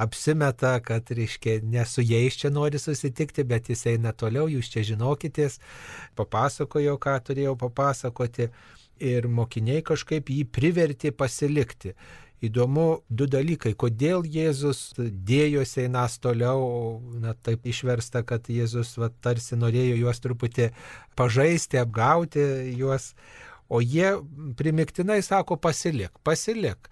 [0.00, 4.86] apsimeta, kad, reiškia, ne su jais čia nori susitikti, bet jis eina toliau, jūs čia
[4.88, 5.60] žinokitės,
[6.16, 8.48] papasakojo, ką turėjau papasakoti
[9.04, 11.92] ir mokiniai kažkaip jį privertė pasilikti.
[12.44, 13.72] Įdomu du dalykai.
[13.78, 20.70] Kodėl Jėzus dėjosi einas toliau, na taip išversta, kad Jėzus va, tarsi norėjo juos truputį
[21.16, 22.44] pažaisti, apgauti
[22.76, 23.14] juos,
[23.68, 24.16] o jie
[24.58, 26.90] primiktinai sako pasilik, pasilik.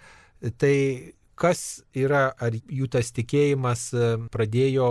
[0.60, 0.74] Tai
[1.38, 3.90] kas yra, ar jų tas tikėjimas
[4.34, 4.88] pradėjo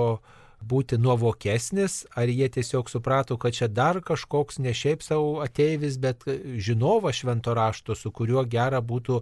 [0.69, 6.25] būti nuovokesnis, ar jie tiesiog suprato, kad čia dar kažkoks ne šiaip savo ateivis, bet
[6.67, 9.21] žinovas švento rašto, su kuriuo gera būtų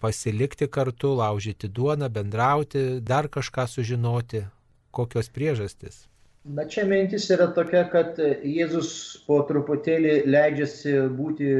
[0.00, 4.44] pasilikti kartu, laužyti duoną, bendrauti, dar kažką sužinoti,
[4.90, 6.06] kokios priežastis.
[6.44, 8.92] Na čia mintis yra tokia, kad Jėzus
[9.26, 11.50] po truputėlį leidžiasi būti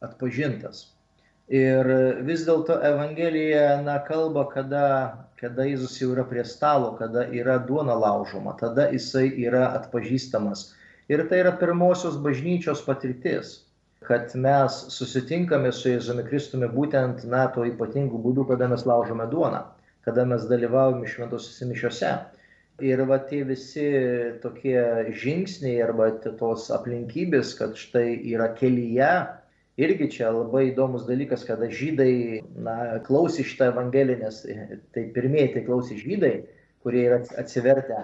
[0.00, 0.86] atpažintas.
[1.50, 1.88] Ir
[2.22, 4.86] vis dėlto Evangelija na, kalba, kada
[5.40, 10.66] kada Jėzus jau yra prie stalo, kada yra duona laužoma, tada jisai yra atpažįstamas.
[11.10, 13.54] Ir tai yra pirmosios bažnyčios patirtis,
[14.04, 19.64] kad mes susitinkame su Jėzumi Kristumi būtent, na, to ypatingų būdų, kada mes laužome duoną,
[20.04, 22.12] kada mes dalyvaujame šventosiuose mišiuose.
[22.84, 23.88] Ir va tie visi
[24.44, 24.76] tokie
[25.22, 29.10] žingsniai arba tos aplinkybės, kad štai yra kelyje
[29.80, 34.40] irgi čia labai įdomus dalykas, kada žydai na, klausė šitą evangeliją, nes
[34.94, 36.32] tai pirmieji tai klausė žydai,
[36.84, 38.02] kurie yra atsivertę.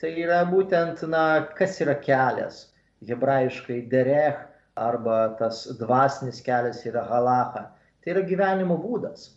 [0.00, 1.24] Tai yra būtent, na,
[1.58, 2.66] kas yra kelias.
[3.06, 4.40] Hebrajiškai derech
[4.78, 7.68] arba tas dvasinis kelias yra halacha.
[8.02, 9.30] Tai yra gyvenimo būdas.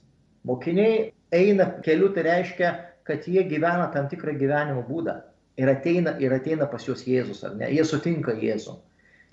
[0.45, 2.73] Mokiniai eina keliu, tai reiškia,
[3.05, 5.19] kad jie gyvena tam tikrą gyvenimo būdą.
[5.61, 7.69] Ir ateina, ir ateina pas juos Jėzus, ar ne?
[7.71, 8.75] Jie sutinka Jėzų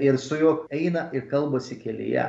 [0.03, 2.25] ir su juo eina ir kalbasi kelyje.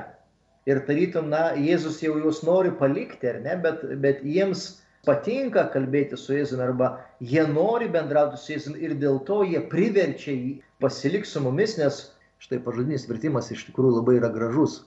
[0.69, 4.63] Ir tarytum, na, Jėzus jau juos nori palikti, ar ne, bet, bet jiems
[5.03, 10.31] patinka kalbėti su Jėzumi arba jie nori bendrauti su Jėzumi ir dėl to jie priverčia
[10.31, 11.99] jį pasilikti su mumis, nes
[12.43, 14.81] štai pažodinis vertimas iš tikrųjų labai yra gražus.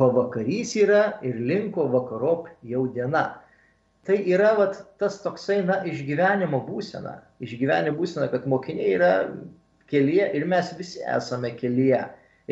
[0.00, 3.26] Pavakarys yra ir linko vakarop jau diena.
[4.08, 7.20] Tai yra vat, tas toksai, na, išgyvenimo būsena.
[7.44, 9.12] Išgyvenimo būsena, kad mokiniai yra
[9.92, 12.00] kelyje ir mes visi esame kelyje.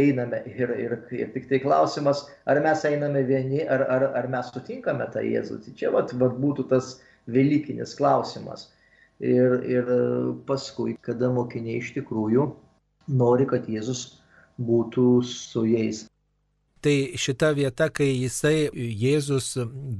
[0.00, 4.50] Einame ir, ir, ir tik tai klausimas, ar mes einame vieni, ar, ar, ar mes
[4.54, 5.60] sutinkame tą Jėzų.
[5.64, 6.98] Tai čia vat, vat būtų tas
[7.30, 8.68] Velykinis klausimas.
[9.20, 9.90] Ir, ir
[10.48, 12.46] paskui, kada mokiniai iš tikrųjų
[13.20, 14.06] nori, kad Jėzus
[14.60, 16.06] būtų su jais.
[16.80, 19.52] Tai šita vieta, kai jisai, Jėzus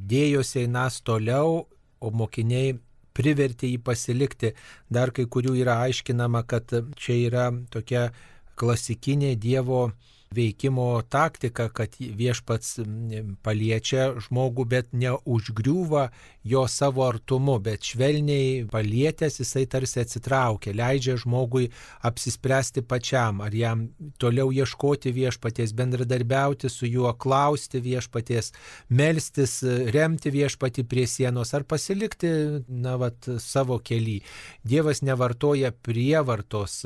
[0.08, 1.66] dėjosi einas toliau,
[2.00, 2.78] o mokiniai
[3.16, 4.54] privertė jį pasilikti.
[4.88, 8.08] Dar kai kurių yra aiškinama, kad čia yra tokia
[8.60, 9.82] klasikinė Dievo
[10.30, 12.76] veikimo taktika, kad viešpats
[13.42, 16.04] paliečia žmogų, bet neužgriūva
[16.46, 21.72] jo savo artumu, bet švelniai palietęs jisai tarsi atsitraukia, leidžia žmogui
[22.06, 23.82] apsispręsti pačiam, ar jam
[24.22, 28.52] toliau ieškoti viešpaties, bendradarbiauti su juo, klausti viešpaties,
[28.86, 32.30] melstis, remti viešpatį prie sienos ar pasilikti,
[32.70, 34.22] na, vat, savo kelią.
[34.62, 36.84] Dievas nevartoja prievartos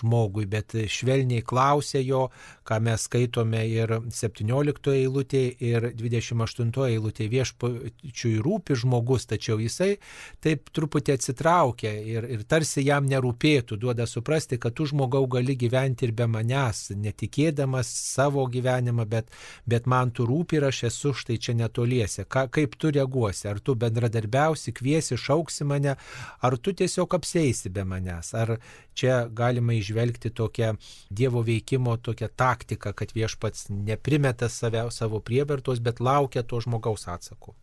[0.00, 2.30] žmogui, bet švelniai klausia jo,
[2.66, 9.96] ką mes skaitome ir 17 eilutėje, ir 28 eilutėje viešpačiui rūpi žmogus, tačiau jisai
[10.42, 16.08] taip truputį atsitraukia ir, ir tarsi jam nerūpėtų, duoda suprasti, kad tu žmogau gali gyventi
[16.08, 19.32] ir be manęs, netikėdamas savo gyvenimą, bet,
[19.66, 22.26] bet man tu rūpi ir aš esu štai čia netoliese.
[22.28, 23.48] Ka, kaip tu reaguosi?
[23.50, 25.96] Ar tu bendradarbiausi, kviesi, šauksi mane,
[26.40, 28.32] ar tu tiesiog apseisi be manęs?
[28.38, 28.56] Ar
[28.94, 30.74] čia galima išvelgti tokią
[31.10, 37.54] Dievo veikimo tokią taktiką, kad viešpats neprimeta save, savo prievartos, bet laukia to žmogaus atsako.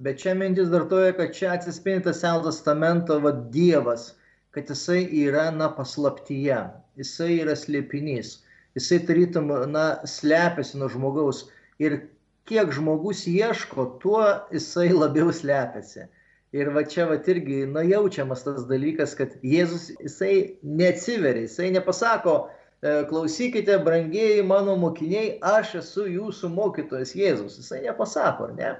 [0.00, 4.14] Bet čia mintis dar toje, kad čia atsispindi tas Seno testamento vad Dievas,
[4.50, 6.60] kad jisai yra, na, paslaptyje,
[6.98, 8.38] jisai yra slėpinys,
[8.78, 11.44] jisai tarytum, na, slepiasi nuo žmogaus
[11.78, 12.00] ir
[12.48, 16.08] kiek žmogus ieško, tuo jisai labiau slepiasi.
[16.56, 20.32] Ir va čia va irgi, na, jaučiamas tas dalykas, kad Jėzus, jisai
[20.64, 22.40] neatsiveria, jisai nepasako,
[22.82, 27.58] klausykite, brangieji mano mokiniai, aš esu jūsų mokytojas Jėzus.
[27.60, 28.70] Jisai nepasako, ar ne?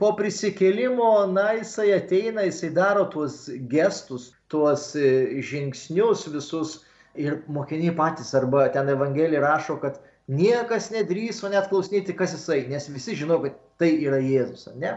[0.00, 6.78] Po prisikėlimo, na, jisai ateina, jisai daro tuos gestus, tuos e, žingsnius visus
[7.18, 9.98] ir mokiniai patys, arba ten Evangelija rašo, kad
[10.30, 14.96] niekas nedrįso net klausinėti, kas jisai, nes visi žino, kad tai yra Jėzus, ar ne?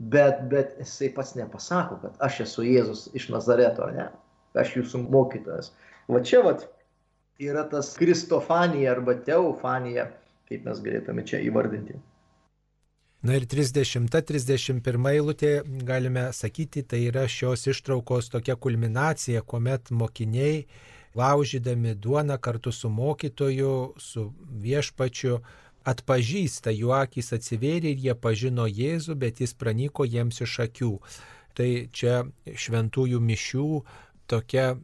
[0.00, 4.08] bet, bet jisai pats nepasako, kad aš esu Jėzus iš Nazareto, ne?
[4.58, 5.70] Aš jūsų mokytojas.
[6.10, 6.64] Va čia vat
[7.40, 10.10] yra tas kristofanija arba teofanija,
[10.48, 11.96] kaip mes galėtume čia įvardinti.
[13.20, 15.50] Na ir 30-31 eilutė,
[15.84, 20.62] galime sakyti, tai yra šios ištraukos tokia kulminacija, kuomet mokiniai,
[21.16, 24.30] laužydami duoną kartu su mokytoju, su
[24.64, 25.42] viešpačiu,
[25.90, 30.94] atpažįsta, jų akis atsivėrė ir jie pažino Jėzų, bet jis pranyko jiems iš akių.
[31.56, 33.68] Tai čia šventųjų mišių
[34.30, 34.76] tokia,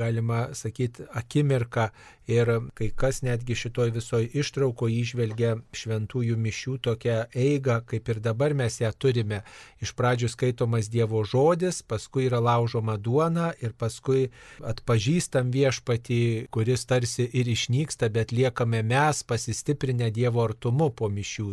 [0.00, 1.90] galima sakyti, akimirka
[2.30, 8.54] ir kai kas netgi šitoj visoje ištraukoje išvelgia šventųjų mišių tokią eigą, kaip ir dabar
[8.54, 9.42] mes ją turime.
[9.82, 14.28] Iš pradžių skaitomas Dievo žodis, paskui yra laužoma duona ir paskui
[14.62, 16.20] atpažįstam viešpatį,
[16.54, 21.48] kuris tarsi ir išnyksta, bet liekame mes pasistiprinę Dievo artumu po mišių.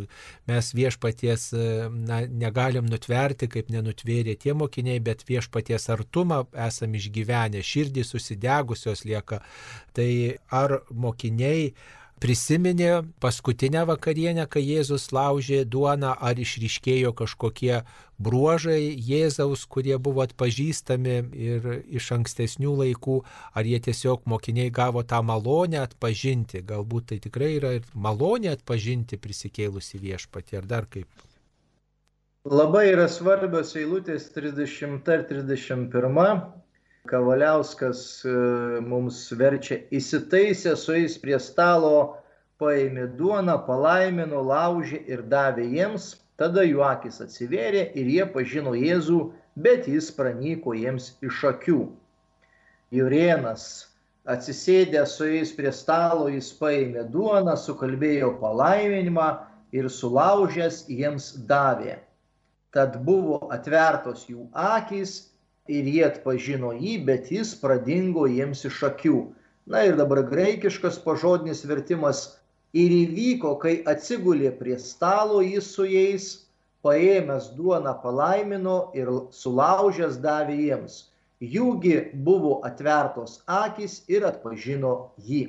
[0.50, 1.50] Mes viešpaties
[1.90, 9.40] na, negalim nutverti, kaip nenutvėrė tie mokiniai, bet viešpaties artumą esam išgyvenę, širdys susidegusios lieka.
[9.96, 10.10] Tai
[10.60, 11.72] ar mokiniai
[12.20, 12.90] prisiminė
[13.24, 17.80] paskutinę vakarienę, kai Jėzus laužė duoną, ar išryškėjo kažkokie
[18.20, 21.16] bruožai Jėzaus, kurie buvo atpažįstami
[21.48, 23.16] ir iš ankstesnių laikų,
[23.56, 29.16] ar jie tiesiog mokiniai gavo tą malonę atpažinti, galbūt tai tikrai yra ir malonė atpažinti
[29.16, 31.08] prisikėlusi viešpatį, ar dar kaip.
[32.48, 36.44] Labai yra svarbios eilutės 30 ir 31
[37.08, 38.32] Kavaliauskas e,
[38.84, 42.18] mums verčia įsitaisę su jais prie stalo,
[42.60, 49.20] paėmė duoną, palaimino, laužė ir davė jiems, tada jų akis atsivėrė ir jie pažino Jėzų,
[49.56, 51.80] bet jis pranyko jiems iš akių.
[52.92, 53.64] Jurienas
[54.28, 59.30] atsisėdė su jais prie stalo, jis paėmė duoną, sukalbėjo palaiminimą
[59.72, 61.96] ir sulaužęs jiems davė.
[62.76, 65.29] Tad buvo atvertos jų akis
[65.78, 69.20] ir jie atpažino jį, bet jis pradingo jiems iš akių.
[69.70, 72.22] Na ir dabar graikiškas pažodinis vertimas
[72.72, 76.30] ir įvyko, kai atsigulė prie stalo jis su jais,
[76.86, 80.98] paėmęs duoną palaimino ir sulaužęs davė jiems.
[81.40, 81.94] Jūgi
[82.26, 84.94] buvo atvertos akis ir atpažino
[85.24, 85.44] jį.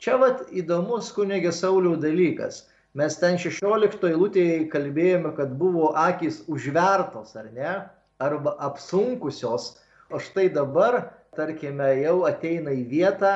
[0.00, 2.64] Čia vat įdomus kunigė Saulių dalykas.
[2.96, 7.74] Mes ten 16 eilutėje kalbėjome, kad buvo akis užvertos, ar ne?
[8.20, 9.78] Arba apsunkusios,
[10.10, 11.00] o štai dabar,
[11.36, 13.34] tarkime, jau ateina į vietą,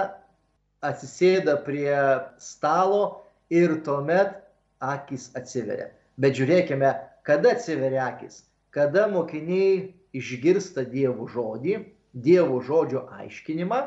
[0.85, 1.97] atsisėda prie
[2.39, 4.37] stalo ir tuomet
[4.85, 5.89] akis atsiveria.
[6.21, 6.93] Bet žiūrėkime,
[7.27, 11.81] kada atsiveria akis, kada mokiniai išgirsta Dievo žodį,
[12.15, 13.81] Dievo žodžio aiškinimą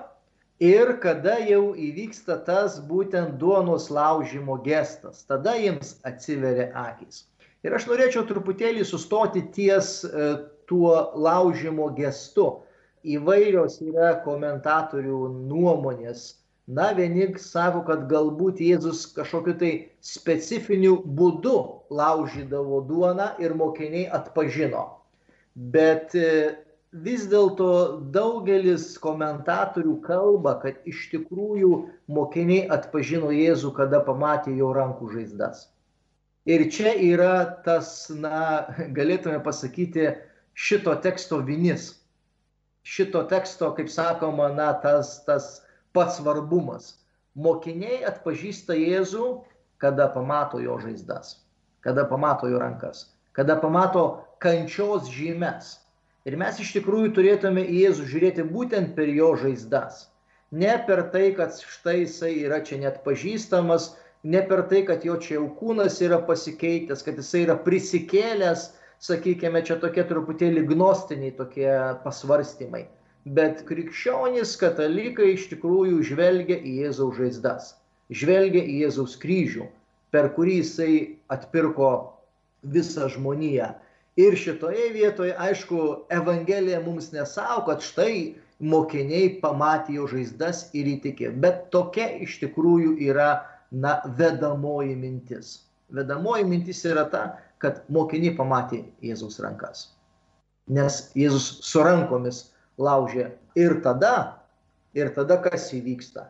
[0.60, 7.26] ir kada jau įvyksta tas būtent duonos laužimo gestas, tada jiems atsiveria akis.
[7.66, 10.28] Ir aš norėčiau truputėlį sustoti ties e,
[10.70, 12.48] tuo laužimo gestu.
[13.08, 16.36] Įvairios yra komentatorių nuomonės.
[16.68, 19.72] Na, vieni sako, kad galbūt Jėzus kažkokiu tai
[20.04, 21.56] specifiniu būdu
[21.96, 24.82] laužydavo duoną ir mokiniai atpažino.
[25.56, 26.58] Bet e,
[26.92, 27.70] vis dėlto
[28.12, 31.72] daugelis komentatorių kalba, kad iš tikrųjų
[32.12, 35.70] mokiniai atpažino Jėzų, kada pamatė jo rankų žaizdas.
[36.48, 40.12] Ir čia yra tas, na, galėtume pasakyti,
[40.58, 41.92] šito teksto vinis.
[42.84, 45.50] Šito teksto, kaip sakoma, na, tas, tas
[45.94, 46.96] pats svarbumas.
[47.38, 49.28] Mokiniai atpažįsta Jėzų,
[49.78, 51.36] kada pamato jo žaizdas,
[51.86, 53.04] kada pamato jo rankas,
[53.38, 54.06] kada pamato
[54.42, 55.76] kančios žymes.
[56.26, 60.08] Ir mes iš tikrųjų turėtume į Jėzų žiūrėti būtent per jo žaizdas.
[60.50, 63.92] Ne per tai, kad štai jisai yra čia net pažįstamas,
[64.24, 68.72] ne per tai, kad jo čia jau kūnas yra pasikeitęs, kad jisai yra prisikėlęs
[69.04, 71.70] sakykime, čia tokie truputėlį gnostiniai tokie
[72.04, 72.86] pasvarstymai.
[73.38, 77.74] Bet krikščionys, katalikai iš tikrųjų žvelgia į Jėzaus žaizdas,
[78.10, 79.68] žvelgia į Jėzaus kryžių,
[80.16, 80.94] per kurį jisai
[81.34, 81.92] atpirko
[82.64, 83.74] visą žmoniją.
[84.18, 91.36] Ir šitoje vietoje, aišku, Evangelija mums nesako, kad štai mokiniai pamatė jo žaizdas ir įtikė.
[91.44, 95.52] Bet tokia iš tikrųjų yra, na, vedamoji mintis.
[95.94, 97.26] Vedamoji mintis yra ta,
[97.64, 99.88] kad mokiniai pamatė Jėzaus rankas.
[100.68, 102.44] Nes Jėzus su rankomis
[102.78, 104.44] laužė ir tada,
[104.94, 106.28] ir tada kas įvyksta.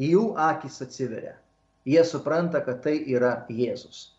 [0.00, 1.34] Jų akis atsiveria.
[1.88, 4.12] Jie supranta, kad tai yra Jėzus.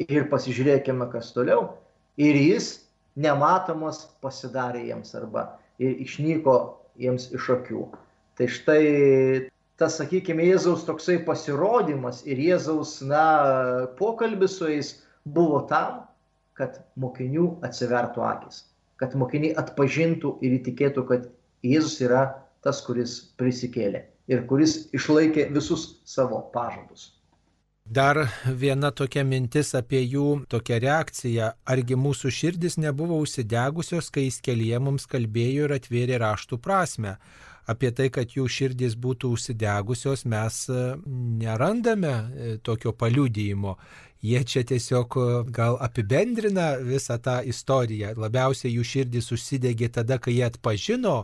[0.00, 1.74] Ir pasižiūrėkime, kas toliau.
[2.20, 5.48] Ir jis nematomas pasidarė jiems arba
[5.80, 6.56] išnyko
[7.00, 7.86] jiems iš akių.
[8.36, 8.82] Tai štai
[9.80, 13.24] tas, sakykime, Jėzaus toksai pasirodymas ir Jėzaus, na,
[13.98, 14.92] pokalbis su jais
[15.26, 16.04] buvo tam,
[16.56, 18.62] kad mokinių atsivertų akis,
[19.00, 21.26] kad mokiniai atpažintų ir įtikėtų, kad
[21.66, 22.22] Jėzus yra
[22.64, 27.12] tas, kuris prisikėlė ir kuris išlaikė visus savo pažadus.
[27.86, 28.18] Dar
[28.58, 31.52] viena tokia mintis apie jų tokią reakciją.
[31.70, 37.14] Argi mūsų širdis nebuvo užsidegusios, kai jis kelyje mums kalbėjo ir atvėrė raštų prasme?
[37.70, 40.82] apie tai, kad jų širdys būtų užsidegusios, mes e,
[41.42, 43.76] nerandame e, tokio paliudyjimo.
[44.22, 48.14] Jie čia tiesiog e, gal apibendrina visą tą istoriją.
[48.16, 51.16] Labiausiai jų širdys užsidegė tada, kai jie atpažino,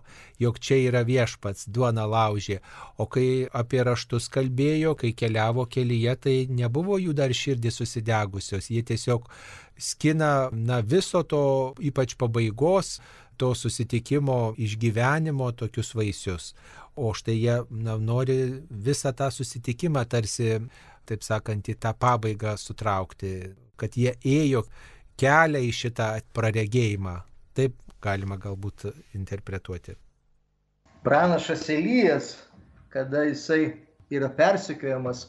[0.42, 2.60] jog čia yra viešpats, duona laužė.
[3.00, 8.68] O kai apie raštus kalbėjo, kai keliavo kelyje, tai nebuvo jų dar širdys susidegusios.
[8.70, 9.26] Jie tiesiog
[9.80, 13.00] skina na, viso to, ypač pabaigos,
[13.40, 16.52] to susitikimo išgyvenimo tokius vaisius.
[16.94, 18.36] O štai jie na, nori
[18.70, 20.60] visą tą susitikimą tarsi,
[21.08, 23.32] taip sakant, į tą pabaigą sutraukti,
[23.80, 24.64] kad jie ėjo
[25.20, 27.18] kelią į šitą praregėjimą.
[27.56, 28.88] Taip galima galbūt
[29.18, 29.96] interpretuoti.
[31.02, 32.34] Pranašas Elijas,
[32.94, 33.74] kada jisai
[34.12, 35.26] yra persikiojamas,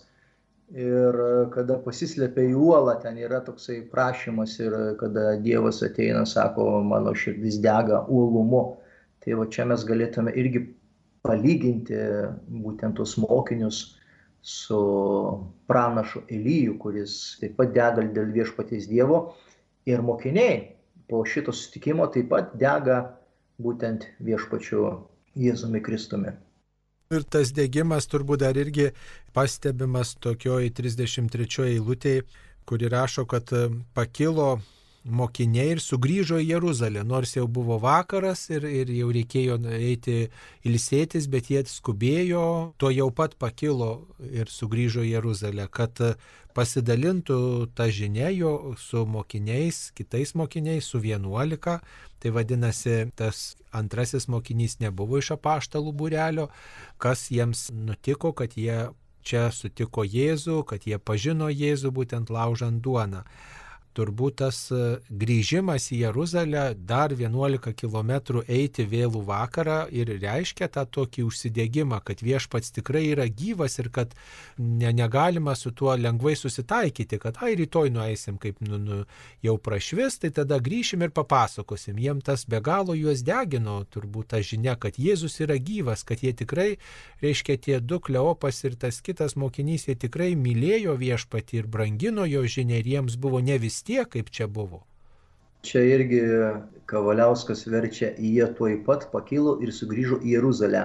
[0.74, 1.18] Ir
[1.54, 7.60] kada pasislėpia į uolą, ten yra toksai prašymas ir kada Dievas ateina, sako, mano širdis
[7.62, 8.80] dega uolumu.
[9.22, 10.64] Tai va čia mes galėtume irgi
[11.24, 12.00] palyginti
[12.64, 14.00] būtent tos mokinius
[14.44, 14.80] su
[15.68, 19.20] pranašu Elyju, kuris taip pat dega dėl viešpaties Dievo.
[19.88, 20.58] Ir mokiniai
[21.08, 23.00] po šito sustikimo taip pat dega
[23.64, 24.90] būtent viešpačiu
[25.40, 26.36] Jėzumi Kristumi.
[27.14, 28.90] Ir tas dėgymas turbūt dar irgi
[29.36, 32.24] pastebimas tokioj 33 eilutėje,
[32.68, 33.52] kuri rašo, kad
[33.94, 34.58] pakilo
[35.04, 40.30] mokiniai ir sugrįžo į Jeruzalę, nors jau buvo vakaras ir, ir jau reikėjo eiti
[40.68, 46.00] ilsėtis, bet jie skubėjo, to jau pat pakilo ir sugrįžo į Jeruzalę, kad
[46.56, 51.82] pasidalintų tą žinią jo su mokiniais, kitais mokiniais, su vienuolika.
[52.24, 56.48] Tai vadinasi, tas antrasis mokinys nebuvo iš apaštalų būrelio,
[56.96, 58.94] kas jiems nutiko, kad jie
[59.28, 63.26] čia sutiko Jėzų, kad jie pažino Jėzų būtent laužant duoną
[63.98, 64.80] turbūt tas e,
[65.10, 72.24] grįžimas į Jeruzalę dar 11 km eiti vėlų vakarą ir reiškia tą tokį užsidėgymą, kad
[72.26, 74.16] viešpats tikrai yra gyvas ir kad
[74.58, 79.00] ne, negalima su tuo lengvai susitaikyti, kad ai rytoj nueisim kaip nu, nu,
[79.46, 82.02] jau prašvis, tai tada grįšim ir papasakosim.
[82.02, 86.34] Jiem tas be galo juos degino, turbūt ta žinia, kad Jėzus yra gyvas, kad jie
[86.34, 86.70] tikrai,
[87.22, 92.44] reiškia tie du Kleopas ir tas kitas mokinys, jie tikrai mylėjo viešpatį ir brangino jo
[92.48, 94.84] žinę ir jiems buvo ne vis tiek, kaip čia buvo.
[95.64, 96.22] Čia irgi
[96.92, 100.82] Kavaliauskas verčia, jie tuoj pat pakilo ir sugrįžo į Jeruzalę.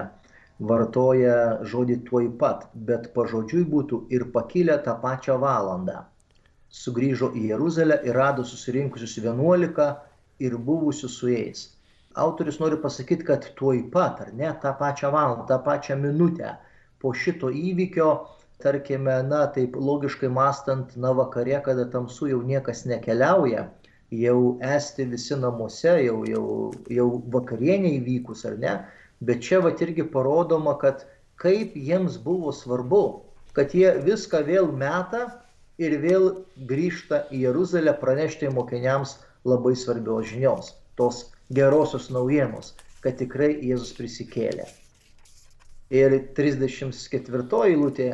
[0.69, 1.35] Vartoja
[1.71, 6.05] žodį tuoj pat, bet pažodžiui būtų ir pakilę tą pačią valandą.
[6.81, 9.89] Sugrįžo į Jeruzalę ir rado susirinkusius vienuolika
[10.39, 11.67] ir buvusius su jais.
[12.15, 16.55] Autorius nori pasakyti, kad tuoj pat, ar ne, tą pačią valandą, tą pačią minutę
[16.99, 18.09] po šito įvykio
[18.63, 23.67] tarkime, na, taip logiškai mastant, na, vakare, kada tamsu jau niekas nekeliauja,
[24.11, 26.45] jau esti visi namuose, jau, jau,
[26.89, 28.75] jau vakarienė įvykus ar ne,
[29.23, 31.05] bet čia va irgi parodoma, kad
[31.39, 33.03] kaip jiems buvo svarbu,
[33.55, 35.27] kad jie viską vėl meta
[35.79, 36.29] ir vėl
[36.67, 44.67] grįžta į Jeruzalę pranešti mokiniams labai svarbios žinios, tos gerosios naujienos, kad tikrai Jėzus prisikėlė.
[45.89, 48.09] Ir 34 eilutė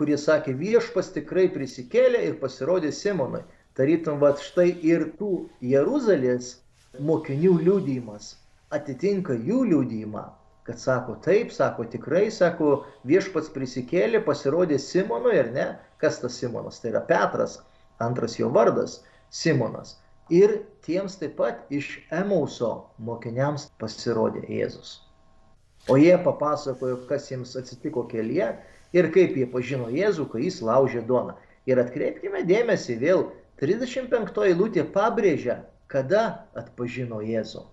[0.00, 3.44] kurie sakė, viešpas tikrai prisikėlė ir pasirodė Simonui.
[3.78, 5.32] Tarytum, va štai ir tų
[5.62, 6.56] Jeruzalės
[6.98, 8.34] mokinių liūdėjimas
[8.70, 10.24] atitinka jų liūdėjimą,
[10.66, 15.66] kad sako, taip, sako, tikrai, sako, viešpats prisikėlė, pasirodė Simonui, ar ne?
[16.02, 16.78] Kas tas Simonas?
[16.80, 17.58] Tai yra Petras,
[18.00, 19.00] antras jo vardas-
[19.42, 19.96] Simonas.
[20.30, 25.00] Ir tiems taip pat iš Emauso mokiniams pasirodė Jėzus.
[25.90, 28.52] O jie papasakojo, kas jiems atsitiko kelyje
[28.96, 31.36] ir kaip jie pažino Jėzų, kai jis laužė duoną.
[31.68, 33.26] Ir atkreipkime dėmesį vėl,
[33.60, 35.60] 35 eilutė pabrėžia,
[35.92, 37.66] kada atpažino Jėzų.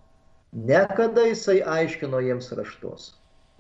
[0.68, 3.12] Ne kada jisai aiškino jiems raštus,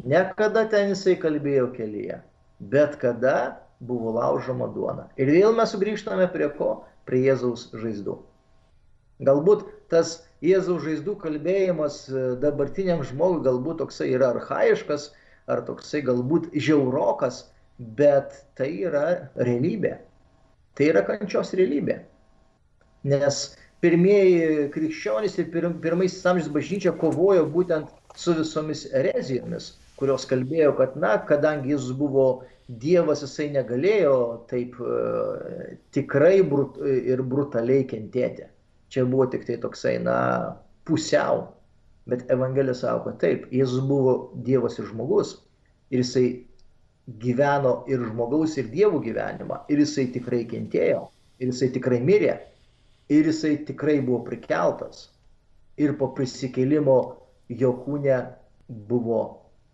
[0.03, 2.21] ne kada ten jisai kalbėjo kelyje,
[2.59, 3.35] bet kada
[3.79, 5.09] buvo laužoma duona.
[5.19, 6.85] Ir vėl mes sugrįžtame prie ko?
[7.07, 8.17] Prie Jėzaus žaizdų.
[9.27, 15.11] Galbūt tas Jėzaus žaizdų kalbėjimas e, dabartiniam žmogui galbūt toksai yra arhaiškas,
[15.51, 17.45] ar toksai galbūt žiaurokas,
[17.77, 19.05] bet tai yra
[19.37, 19.95] realybė.
[20.77, 22.01] Tai yra kančios realybė.
[23.07, 23.41] Nes
[23.81, 30.95] pirmieji krikščionys ir pir, pirmaisiais amžiais bažnyčia kovojo būtent su visomis erezijomis, kurios kalbėjo, kad,
[30.99, 32.27] na, kadangi jis buvo
[32.67, 34.15] Dievas, jisai negalėjo
[34.49, 35.37] taip uh,
[35.95, 38.49] tikrai brut, ir brutaliai kentėti.
[38.91, 40.17] Čia buvo tik tai toksai, na,
[40.87, 41.45] pusiau
[42.07, 44.13] Bet Evangelija sako, taip, Jėzus buvo
[44.47, 45.33] Dievas ir žmogus.
[45.91, 46.27] Ir jisai
[47.23, 49.63] gyveno ir žmogaus, ir dievų gyvenimą.
[49.71, 51.07] Ir jisai tikrai kentėjo.
[51.39, 52.37] Ir jisai tikrai mirė.
[53.11, 55.09] Ir jisai tikrai buvo prikeltas.
[55.79, 56.97] Ir po prisikėlimo
[57.49, 58.17] jo kūne
[58.67, 59.21] buvo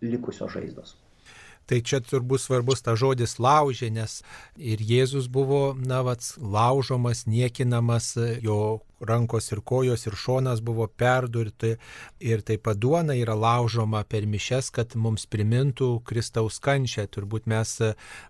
[0.02, 0.98] likusios žaizdos.
[1.66, 4.20] Tai čia turbūt svarbus ta žodis laužė, nes
[4.56, 11.74] ir Jėzus buvo, na, vats, laužomas, niekinamas, jo rankos ir kojos ir šonas buvo perdurti
[12.20, 17.06] ir taip pat duona yra laužoma per mišes, kad mums primintų Kristaus kančią.
[17.10, 17.76] Turbūt mes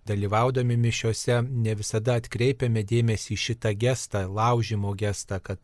[0.09, 5.61] dalyvaudami mišiuose ne visada atkreipiame dėmesį į šitą gestą, laužimo gestą, kad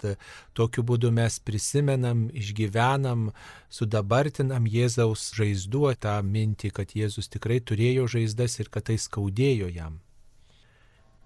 [0.55, 3.31] tokiu būdu mes prisimenam, išgyvenam,
[3.71, 10.01] sudabartinam Jėzaus žaizduotą mintį, kad Jėzus tikrai turėjo žaizdas ir kad tai skaudėjo jam.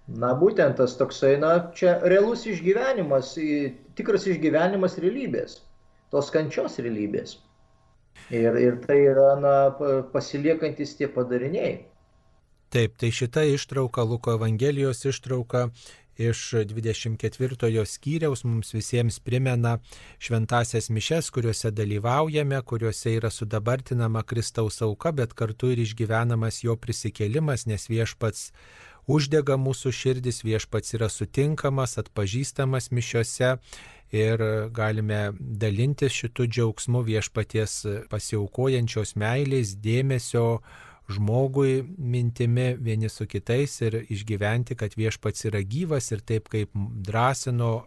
[0.09, 3.33] Na būtent tas toksai, na čia realus išgyvenimas,
[3.97, 5.63] tikras išgyvenimas realybės,
[6.13, 7.39] tos kančios realybės.
[8.31, 9.55] Ir, ir tai yra na,
[10.13, 11.79] pasiliekantis tie padariniai.
[12.75, 15.69] Taip, tai šita ištrauka, Luko Evangelijos ištrauka
[16.19, 16.41] iš
[16.71, 19.79] 24 skyriaus mums visiems primena
[20.19, 27.67] šventasias mišes, kuriuose dalyvaujame, kuriuose yra sudabartinama Kristaus auka, bet kartu ir išgyvenamas jo prisikėlimas,
[27.67, 28.53] nes viešpats
[29.07, 33.57] uždega mūsų širdis, viešpats yra sutinkamas, atpažįstamas mišiose
[34.15, 34.43] ir
[34.73, 37.77] galime dalintis šitų džiaugsmų viešpaties
[38.13, 40.63] pasiaukojančios meilės, dėmesio
[41.09, 47.85] žmogui mintimi vieni su kitais ir išgyventi, kad viešpats yra gyvas ir taip kaip drąsino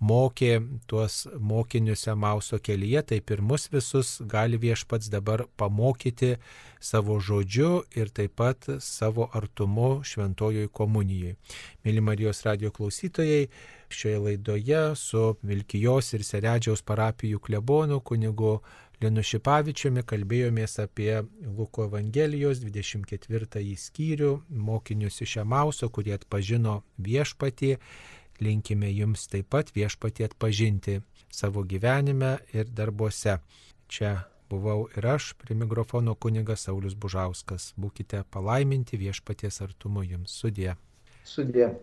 [0.00, 6.36] mokė tuos mokinius Emauso kelyje, taip ir mus visus gali viešpats dabar pamokyti
[6.80, 11.36] savo žodžiu ir taip pat savo artumu šventojoj komunijai.
[11.84, 13.48] Mėly Marijos radio klausytojai,
[13.88, 18.60] šioje laidoje su Vilkijos ir Seredžiaus parapijų klebonu kunigu
[19.04, 21.10] Linu Šipavičiumi kalbėjomės apie
[21.44, 27.74] Luko Evangelijos 24 skyrių, mokinius iš Emauso, kurie atpažino viešpatį
[28.40, 30.96] linkime jums taip pat viešpatį atpažinti
[31.32, 33.38] savo gyvenime ir darbuose.
[33.88, 34.14] Čia
[34.50, 37.72] buvau ir aš, prie mikrofono kunigas Saulis Bužauskas.
[37.76, 40.32] Būkite palaiminti viešpaties artumu jums.
[40.40, 40.76] Sudė.
[41.24, 41.74] Sudė.